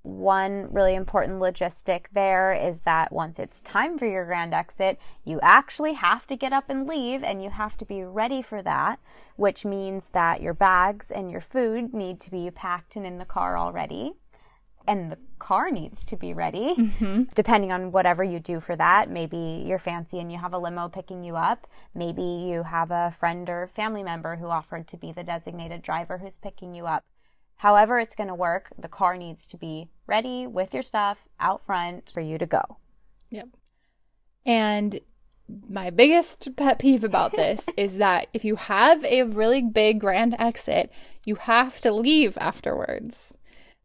One 0.00 0.72
really 0.72 0.94
important 0.94 1.40
logistic 1.40 2.06
there 2.12 2.54
is 2.54 2.80
that 2.82 3.12
once 3.12 3.38
it's 3.38 3.60
time 3.60 3.98
for 3.98 4.06
your 4.06 4.24
grand 4.24 4.54
exit, 4.54 4.98
you 5.22 5.38
actually 5.42 5.92
have 5.92 6.26
to 6.28 6.36
get 6.36 6.54
up 6.54 6.70
and 6.70 6.86
leave 6.86 7.22
and 7.22 7.42
you 7.42 7.50
have 7.50 7.76
to 7.76 7.84
be 7.84 8.02
ready 8.02 8.40
for 8.40 8.62
that, 8.62 8.98
which 9.36 9.66
means 9.66 10.08
that 10.10 10.40
your 10.40 10.54
bags 10.54 11.10
and 11.10 11.30
your 11.30 11.42
food 11.42 11.92
need 11.92 12.18
to 12.20 12.30
be 12.30 12.50
packed 12.50 12.96
and 12.96 13.04
in 13.04 13.18
the 13.18 13.26
car 13.26 13.58
already 13.58 14.14
and 14.88 15.12
the 15.12 15.18
car 15.38 15.70
needs 15.70 16.04
to 16.06 16.16
be 16.16 16.32
ready. 16.32 16.74
Mm-hmm. 16.74 17.24
depending 17.34 17.70
on 17.70 17.92
whatever 17.92 18.24
you 18.24 18.40
do 18.40 18.60
for 18.60 18.74
that 18.74 19.10
maybe 19.10 19.64
you're 19.66 19.78
fancy 19.78 20.18
and 20.18 20.32
you 20.32 20.38
have 20.38 20.52
a 20.52 20.58
limo 20.58 20.88
picking 20.88 21.22
you 21.22 21.36
up. 21.36 21.66
Maybe 21.94 22.22
you 22.22 22.64
have 22.64 22.90
a 22.90 23.14
friend 23.16 23.48
or 23.48 23.68
family 23.68 24.02
member 24.02 24.36
who 24.36 24.46
offered 24.46 24.88
to 24.88 24.96
be 24.96 25.12
the 25.12 25.22
designated 25.22 25.82
driver 25.82 26.18
who's 26.18 26.38
picking 26.38 26.74
you 26.74 26.86
up. 26.86 27.04
However 27.56 27.98
it's 27.98 28.16
going 28.16 28.28
to 28.28 28.34
work 28.34 28.70
the 28.78 28.88
car 28.88 29.16
needs 29.16 29.46
to 29.48 29.56
be 29.56 29.88
ready 30.06 30.46
with 30.46 30.74
your 30.74 30.82
stuff 30.82 31.28
out 31.38 31.64
front 31.64 32.10
for 32.10 32.20
you 32.20 32.38
to 32.38 32.46
go. 32.46 32.78
Yep. 33.30 33.48
And 34.46 35.00
my 35.68 35.90
biggest 35.90 36.56
pet 36.56 36.78
peeve 36.78 37.04
about 37.04 37.32
this 37.36 37.66
is 37.76 37.98
that 37.98 38.28
if 38.32 38.44
you 38.44 38.56
have 38.56 39.04
a 39.04 39.22
really 39.22 39.62
big 39.62 40.00
grand 40.00 40.36
exit, 40.38 40.90
you 41.24 41.36
have 41.36 41.80
to 41.80 41.92
leave 41.92 42.36
afterwards. 42.40 43.34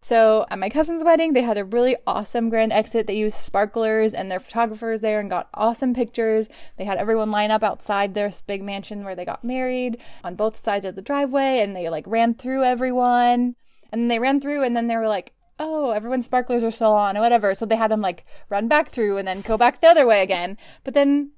So 0.03 0.45
at 0.49 0.59
my 0.59 0.67
cousin's 0.67 1.01
wedding, 1.01 1.31
they 1.31 1.43
had 1.43 1.57
a 1.57 1.63
really 1.63 1.95
awesome 2.05 2.49
grand 2.49 2.73
exit. 2.73 3.07
They 3.07 3.15
used 3.15 3.37
sparklers 3.37 4.13
and 4.13 4.29
their 4.29 4.41
photographers 4.41 4.99
there 4.99 5.21
and 5.21 5.29
got 5.29 5.47
awesome 5.53 5.93
pictures. 5.93 6.49
They 6.75 6.83
had 6.83 6.97
everyone 6.97 7.31
line 7.31 7.51
up 7.51 7.63
outside 7.63 8.13
this 8.13 8.41
big 8.41 8.61
mansion 8.61 9.05
where 9.05 9.15
they 9.15 9.23
got 9.23 9.45
married 9.45 9.97
on 10.21 10.35
both 10.35 10.57
sides 10.57 10.85
of 10.85 10.95
the 10.95 11.01
driveway 11.01 11.61
and 11.61 11.73
they 11.73 11.87
like 11.87 12.03
ran 12.05 12.33
through 12.33 12.65
everyone. 12.65 13.55
And 13.93 14.11
they 14.11 14.19
ran 14.19 14.41
through 14.41 14.65
and 14.65 14.75
then 14.75 14.87
they 14.87 14.97
were 14.97 15.07
like, 15.07 15.31
oh, 15.57 15.91
everyone's 15.91 16.25
sparklers 16.25 16.65
are 16.65 16.71
still 16.71 16.91
on 16.91 17.15
or 17.15 17.21
whatever. 17.21 17.53
So 17.53 17.65
they 17.65 17.77
had 17.77 17.91
them 17.91 18.01
like 18.01 18.25
run 18.49 18.67
back 18.67 18.89
through 18.89 19.19
and 19.19 19.25
then 19.25 19.39
go 19.39 19.57
back 19.57 19.79
the 19.79 19.87
other 19.87 20.05
way 20.05 20.21
again. 20.21 20.57
But 20.83 20.95
then 20.95 21.31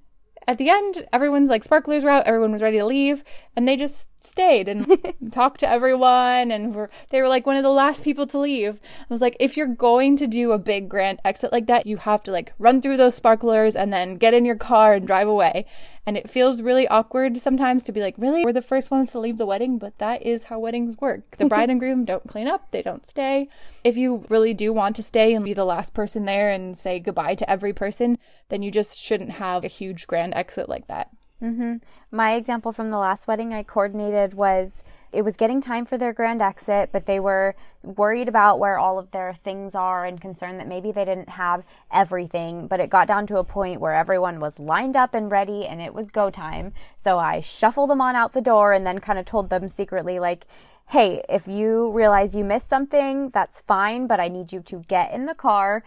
at 0.47 0.57
the 0.57 0.69
end, 0.69 1.05
everyone's 1.11 1.49
like 1.49 1.63
sparklers 1.63 2.03
were 2.03 2.09
out, 2.09 2.27
everyone 2.27 2.51
was 2.51 2.61
ready 2.61 2.77
to 2.77 2.85
leave, 2.85 3.23
and 3.55 3.67
they 3.67 3.75
just 3.75 4.07
stayed 4.21 4.67
and 4.67 4.85
talked 5.31 5.59
to 5.59 5.69
everyone 5.69 6.51
and 6.51 6.73
were 6.73 6.89
they 7.09 7.21
were 7.21 7.27
like 7.27 7.45
one 7.45 7.55
of 7.55 7.63
the 7.63 7.69
last 7.69 8.03
people 8.03 8.27
to 8.27 8.39
leave. 8.39 8.79
I 8.99 9.05
was 9.09 9.21
like, 9.21 9.37
if 9.39 9.55
you're 9.55 9.67
going 9.67 10.17
to 10.17 10.27
do 10.27 10.51
a 10.51 10.57
big 10.57 10.89
grand 10.89 11.19
exit 11.23 11.51
like 11.51 11.67
that, 11.67 11.85
you 11.85 11.97
have 11.97 12.23
to 12.23 12.31
like 12.31 12.53
run 12.59 12.81
through 12.81 12.97
those 12.97 13.15
sparklers 13.15 13.75
and 13.75 13.93
then 13.93 14.17
get 14.17 14.33
in 14.33 14.45
your 14.45 14.55
car 14.55 14.93
and 14.93 15.07
drive 15.07 15.27
away. 15.27 15.65
And 16.05 16.17
it 16.17 16.29
feels 16.29 16.61
really 16.61 16.87
awkward 16.87 17.37
sometimes 17.37 17.81
to 17.83 17.91
be 17.91 18.01
like, 18.01 18.15
really? 18.17 18.43
We're 18.45 18.53
the 18.53 18.61
first 18.61 18.91
ones 18.91 19.11
to 19.11 19.19
leave 19.19 19.37
the 19.37 19.45
wedding, 19.45 19.79
but 19.79 19.97
that 19.97 20.21
is 20.21 20.45
how 20.45 20.59
weddings 20.59 20.97
work. 20.99 21.37
The 21.37 21.45
bride 21.49 21.69
and 21.69 21.79
groom 21.79 22.05
don't 22.05 22.27
clean 22.27 22.47
up, 22.47 22.69
they 22.71 22.81
don't 22.81 23.07
stay. 23.07 23.49
If 23.83 23.97
you 23.97 24.25
really 24.29 24.53
do 24.53 24.71
want 24.71 24.95
to 24.97 25.03
stay 25.03 25.33
and 25.33 25.43
be 25.43 25.53
the 25.53 25.65
last 25.65 25.93
person 25.93 26.25
there 26.25 26.49
and 26.49 26.77
say 26.77 26.99
goodbye 26.99 27.35
to 27.35 27.49
every 27.49 27.73
person, 27.73 28.17
then 28.49 28.61
you 28.61 28.69
just 28.69 28.99
shouldn't 28.99 29.31
have 29.31 29.63
a 29.63 29.69
huge 29.69 30.05
grand 30.05 30.35
exit 30.35 30.69
like 30.69 30.87
that. 30.87 31.09
Mm-hmm. 31.41 31.75
My 32.11 32.35
example 32.35 32.71
from 32.71 32.89
the 32.89 32.97
last 32.97 33.27
wedding 33.27 33.53
I 33.53 33.63
coordinated 33.63 34.33
was 34.33 34.83
it 35.11 35.23
was 35.23 35.35
getting 35.35 35.61
time 35.61 35.85
for 35.85 35.97
their 35.97 36.13
grand 36.13 36.41
exit, 36.41 36.89
but 36.91 37.05
they 37.05 37.19
were 37.19 37.55
worried 37.83 38.27
about 38.27 38.59
where 38.59 38.77
all 38.77 38.99
of 38.99 39.11
their 39.11 39.33
things 39.33 39.75
are 39.75 40.05
and 40.05 40.19
concerned 40.19 40.59
that 40.59 40.67
maybe 40.67 40.91
they 40.91 41.05
didn't 41.05 41.29
have 41.29 41.63
everything. 41.91 42.67
But 42.67 42.79
it 42.79 42.89
got 42.89 43.07
down 43.07 43.27
to 43.27 43.37
a 43.37 43.43
point 43.43 43.79
where 43.79 43.93
everyone 43.93 44.39
was 44.39 44.59
lined 44.59 44.95
up 44.95 45.13
and 45.13 45.31
ready 45.31 45.65
and 45.65 45.81
it 45.81 45.93
was 45.93 46.09
go 46.09 46.29
time. 46.29 46.73
So 46.97 47.19
I 47.19 47.39
shuffled 47.39 47.89
them 47.89 48.01
on 48.01 48.15
out 48.15 48.33
the 48.33 48.41
door 48.41 48.73
and 48.73 48.85
then 48.85 48.99
kind 48.99 49.19
of 49.19 49.25
told 49.25 49.49
them 49.49 49.69
secretly, 49.69 50.19
like, 50.19 50.45
hey, 50.89 51.23
if 51.29 51.47
you 51.47 51.91
realize 51.91 52.35
you 52.35 52.43
missed 52.43 52.67
something, 52.67 53.29
that's 53.29 53.61
fine, 53.61 54.07
but 54.07 54.19
I 54.19 54.27
need 54.27 54.51
you 54.51 54.61
to 54.61 54.83
get 54.87 55.13
in 55.13 55.25
the 55.25 55.33
car 55.33 55.83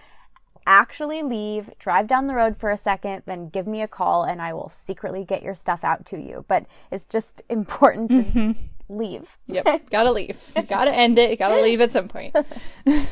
actually 0.68 1.22
leave, 1.22 1.70
drive 1.78 2.06
down 2.06 2.26
the 2.26 2.34
road 2.34 2.56
for 2.56 2.70
a 2.70 2.76
second, 2.76 3.22
then 3.26 3.48
give 3.48 3.66
me 3.66 3.80
a 3.80 3.88
call 3.88 4.22
and 4.22 4.40
I 4.40 4.52
will 4.52 4.68
secretly 4.68 5.24
get 5.24 5.42
your 5.42 5.54
stuff 5.54 5.82
out 5.82 6.04
to 6.06 6.18
you. 6.18 6.44
But 6.46 6.66
it's 6.92 7.06
just 7.06 7.42
important 7.48 8.10
to 8.12 8.22
mm-hmm. 8.22 8.52
leave. 8.88 9.38
Yep, 9.46 9.90
gotta 9.90 10.12
leave. 10.12 10.52
You 10.54 10.62
gotta 10.68 10.94
end 10.94 11.18
it. 11.18 11.30
You 11.30 11.36
gotta 11.36 11.62
leave 11.62 11.80
at 11.80 11.90
some 11.90 12.06
point. 12.06 12.36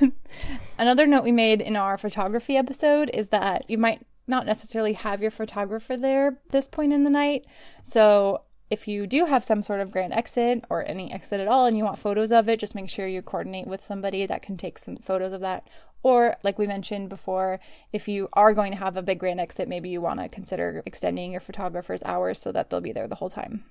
Another 0.78 1.06
note 1.06 1.24
we 1.24 1.32
made 1.32 1.62
in 1.62 1.74
our 1.74 1.96
photography 1.96 2.56
episode 2.56 3.10
is 3.14 3.28
that 3.28 3.68
you 3.68 3.78
might 3.78 4.06
not 4.28 4.44
necessarily 4.44 4.92
have 4.92 5.22
your 5.22 5.30
photographer 5.30 5.96
there 5.96 6.38
this 6.50 6.68
point 6.68 6.92
in 6.92 7.04
the 7.04 7.10
night. 7.10 7.46
So 7.82 8.42
if 8.68 8.88
you 8.88 9.06
do 9.06 9.26
have 9.26 9.44
some 9.44 9.62
sort 9.62 9.80
of 9.80 9.92
grand 9.92 10.12
exit 10.12 10.64
or 10.68 10.84
any 10.86 11.12
exit 11.12 11.40
at 11.40 11.48
all 11.48 11.66
and 11.66 11.76
you 11.76 11.84
want 11.84 11.98
photos 11.98 12.32
of 12.32 12.48
it, 12.48 12.58
just 12.58 12.74
make 12.74 12.90
sure 12.90 13.06
you 13.06 13.22
coordinate 13.22 13.66
with 13.66 13.82
somebody 13.82 14.26
that 14.26 14.42
can 14.42 14.56
take 14.56 14.78
some 14.78 14.96
photos 14.96 15.32
of 15.32 15.40
that. 15.40 15.68
Or, 16.06 16.36
like 16.44 16.56
we 16.56 16.68
mentioned 16.68 17.08
before, 17.08 17.58
if 17.92 18.06
you 18.06 18.28
are 18.32 18.54
going 18.54 18.70
to 18.70 18.78
have 18.78 18.96
a 18.96 19.02
big 19.02 19.18
grand 19.18 19.40
exit, 19.40 19.66
maybe 19.66 19.88
you 19.88 20.00
want 20.00 20.20
to 20.20 20.28
consider 20.28 20.80
extending 20.86 21.32
your 21.32 21.40
photographer's 21.40 22.04
hours 22.04 22.38
so 22.38 22.52
that 22.52 22.70
they'll 22.70 22.80
be 22.80 22.92
there 22.92 23.08
the 23.08 23.16
whole 23.16 23.28
time. 23.28 23.64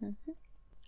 Mm-hmm. 0.00 0.30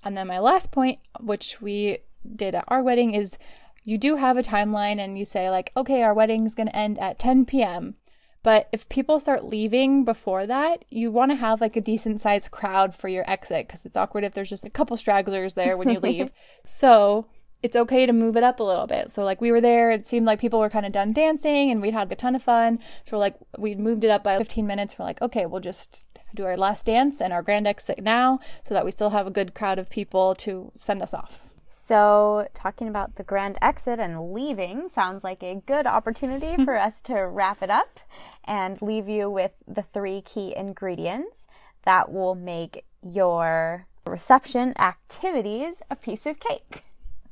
And 0.04 0.16
then 0.16 0.28
my 0.28 0.38
last 0.38 0.70
point, 0.70 1.00
which 1.18 1.61
we 1.61 1.98
did 2.37 2.54
at 2.54 2.66
our 2.68 2.80
wedding, 2.80 3.12
is 3.12 3.38
you 3.83 3.98
do 3.98 4.14
have 4.14 4.37
a 4.37 4.42
timeline 4.44 5.00
and 5.00 5.18
you 5.18 5.24
say, 5.24 5.50
like, 5.50 5.72
okay, 5.76 6.04
our 6.04 6.14
wedding's 6.14 6.54
going 6.54 6.68
to 6.68 6.76
end 6.76 7.00
at 7.00 7.18
10 7.18 7.44
p.m. 7.46 7.96
But 8.44 8.68
if 8.70 8.88
people 8.88 9.18
start 9.18 9.44
leaving 9.44 10.04
before 10.04 10.46
that, 10.46 10.85
you 10.90 11.11
want 11.11 11.33
to 11.33 11.37
have 11.37 11.61
like 11.61 11.74
a 11.74 11.80
decent 11.80 12.20
sized 12.20 12.52
crowd 12.52 12.94
for 12.94 13.09
your 13.09 13.28
exit 13.28 13.66
because 13.66 13.85
it's 13.85 13.96
awkward 13.96 14.22
if 14.22 14.35
there's 14.35 14.50
just 14.50 14.64
a 14.64 14.70
couple 14.70 14.96
stragglers 14.96 15.54
there 15.54 15.76
when 15.76 15.88
you 15.88 15.98
leave. 16.09 16.30
so 16.64 17.26
it's 17.64 17.77
okay 17.77 18.05
to 18.05 18.12
move 18.12 18.37
it 18.37 18.42
up 18.42 18.61
a 18.61 18.62
little 18.62 18.87
bit. 18.87 19.11
So 19.11 19.24
like 19.24 19.40
we 19.40 19.50
were 19.50 19.61
there, 19.61 19.90
it 19.90 20.05
seemed 20.05 20.27
like 20.27 20.38
people 20.38 20.61
were 20.61 20.68
kind 20.68 20.85
of 20.85 20.92
done 20.92 21.14
dancing 21.14 21.70
and 21.70 21.81
we'd 21.81 21.94
had 21.94 22.12
a 22.12 22.14
ton 22.14 22.35
of 22.35 22.42
fun. 22.42 22.79
So 23.07 23.16
we're 23.16 23.22
like 23.22 23.37
we 23.57 23.74
moved 23.74 24.05
it 24.05 24.11
up 24.11 24.22
by 24.22 24.37
15 24.37 24.66
minutes. 24.66 24.98
We're 24.98 25.07
like, 25.07 25.22
okay, 25.22 25.46
we'll 25.46 25.62
just 25.62 26.05
do 26.35 26.44
our 26.44 26.59
last 26.59 26.85
dance 26.85 27.22
and 27.22 27.33
our 27.33 27.42
grand 27.42 27.66
exit 27.66 28.03
now 28.03 28.38
so 28.62 28.74
that 28.74 28.85
we 28.85 28.90
still 28.90 29.11
have 29.11 29.27
a 29.27 29.31
good 29.31 29.55
crowd 29.55 29.79
of 29.79 29.88
people 29.88 30.35
to 30.35 30.72
send 30.77 31.00
us 31.00 31.14
off. 31.14 31.55
So, 31.66 32.48
talking 32.53 32.87
about 32.87 33.16
the 33.16 33.24
grand 33.24 33.57
exit 33.62 33.98
and 33.98 34.35
leaving 34.35 34.90
sounds 34.90 35.24
like 35.24 35.42
a 35.42 35.62
good 35.66 35.87
opportunity 35.87 36.57
for 36.64 36.77
us 36.77 37.00
to 37.05 37.14
wrap 37.14 37.62
it 37.62 37.70
up 37.70 37.98
and 38.44 38.81
leave 38.83 39.09
you 39.09 39.31
with 39.31 39.53
the 39.66 39.83
three 39.83 40.20
key 40.20 40.55
ingredients 40.55 41.46
that 41.85 42.12
will 42.12 42.35
make 42.35 42.85
your 43.03 43.87
reception 44.07 44.74
activities 44.79 45.77
a 45.90 45.96
piece 45.96 46.27
of 46.27 46.38
cake. 46.38 46.85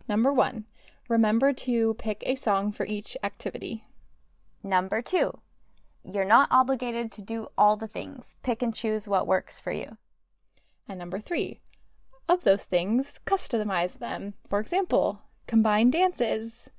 Number 0.09 0.33
one, 0.33 0.65
remember 1.09 1.53
to 1.53 1.95
pick 1.95 2.23
a 2.27 2.35
song 2.35 2.73
for 2.73 2.87
each 2.87 3.17
activity. 3.23 3.85
Number 4.63 5.03
two, 5.03 5.41
you're 6.05 6.25
not 6.25 6.49
obligated 6.51 7.13
to 7.13 7.23
do 7.23 7.49
all 7.57 7.77
the 7.77 7.87
things. 7.87 8.37
Pick 8.43 8.63
and 8.63 8.75
choose 8.75 9.07
what 9.07 9.27
works 9.27 9.61
for 9.61 9.73
you. 9.73 9.97
And 10.89 10.99
number 10.99 11.21
three, 11.21 11.61
of 12.29 12.45
those 12.45 12.65
things, 12.65 13.21
customize 13.27 13.99
them. 13.99 14.35
For 14.49 14.59
example, 14.59 15.23
combine 15.47 15.91
dances. 15.91 16.71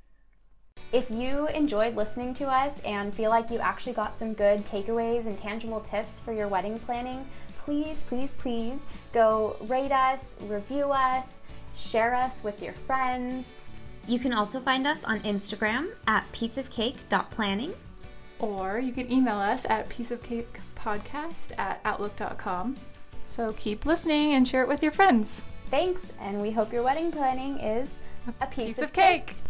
If 0.92 1.10
you 1.10 1.48
enjoyed 1.48 1.96
listening 1.96 2.34
to 2.36 2.46
us 2.46 2.80
and 2.82 3.14
feel 3.14 3.30
like 3.30 3.50
you 3.50 3.60
actually 3.60 3.94
got 3.94 4.18
some 4.18 4.34
good 4.34 4.66
takeaways 4.66 5.26
and 5.26 5.40
tangible 5.40 5.80
tips 5.80 6.20
for 6.20 6.34
your 6.34 6.48
wedding 6.48 6.78
planning, 6.80 7.26
please, 7.60 8.04
please, 8.08 8.34
please 8.36 8.80
go 9.12 9.56
rate 9.62 9.92
us, 9.92 10.36
review 10.42 10.92
us, 10.92 11.40
share 11.76 12.14
us 12.16 12.44
with 12.44 12.62
your 12.62 12.74
friends. 12.74 13.46
You 14.08 14.20
can 14.20 14.34
also 14.34 14.60
find 14.60 14.86
us 14.86 15.04
on 15.04 15.20
Instagram 15.22 15.90
at 16.08 16.30
pieceofcake.planning. 16.34 17.74
Or 18.40 18.80
you 18.80 18.92
can 18.92 19.12
email 19.12 19.38
us 19.38 19.66
at 19.66 19.88
pieceofcakepodcast 19.90 21.58
at 21.58 21.80
outlook.com. 21.86 22.76
So 23.24 23.54
keep 23.54 23.86
listening 23.86 24.34
and 24.34 24.48
share 24.48 24.62
it 24.64 24.68
with 24.68 24.84
your 24.84 24.92
friends. 24.92 25.46
Thanks, 25.68 26.02
and 26.20 26.42
we 26.42 26.52
hope 26.52 26.74
your 26.74 26.84
wedding 26.84 27.12
planning 27.12 27.58
is 27.60 27.90
a 28.42 28.46
piece, 28.48 28.66
piece 28.66 28.78
of, 28.80 28.86
of 28.86 28.94
cake. 28.94 29.28
cake. 29.28 29.43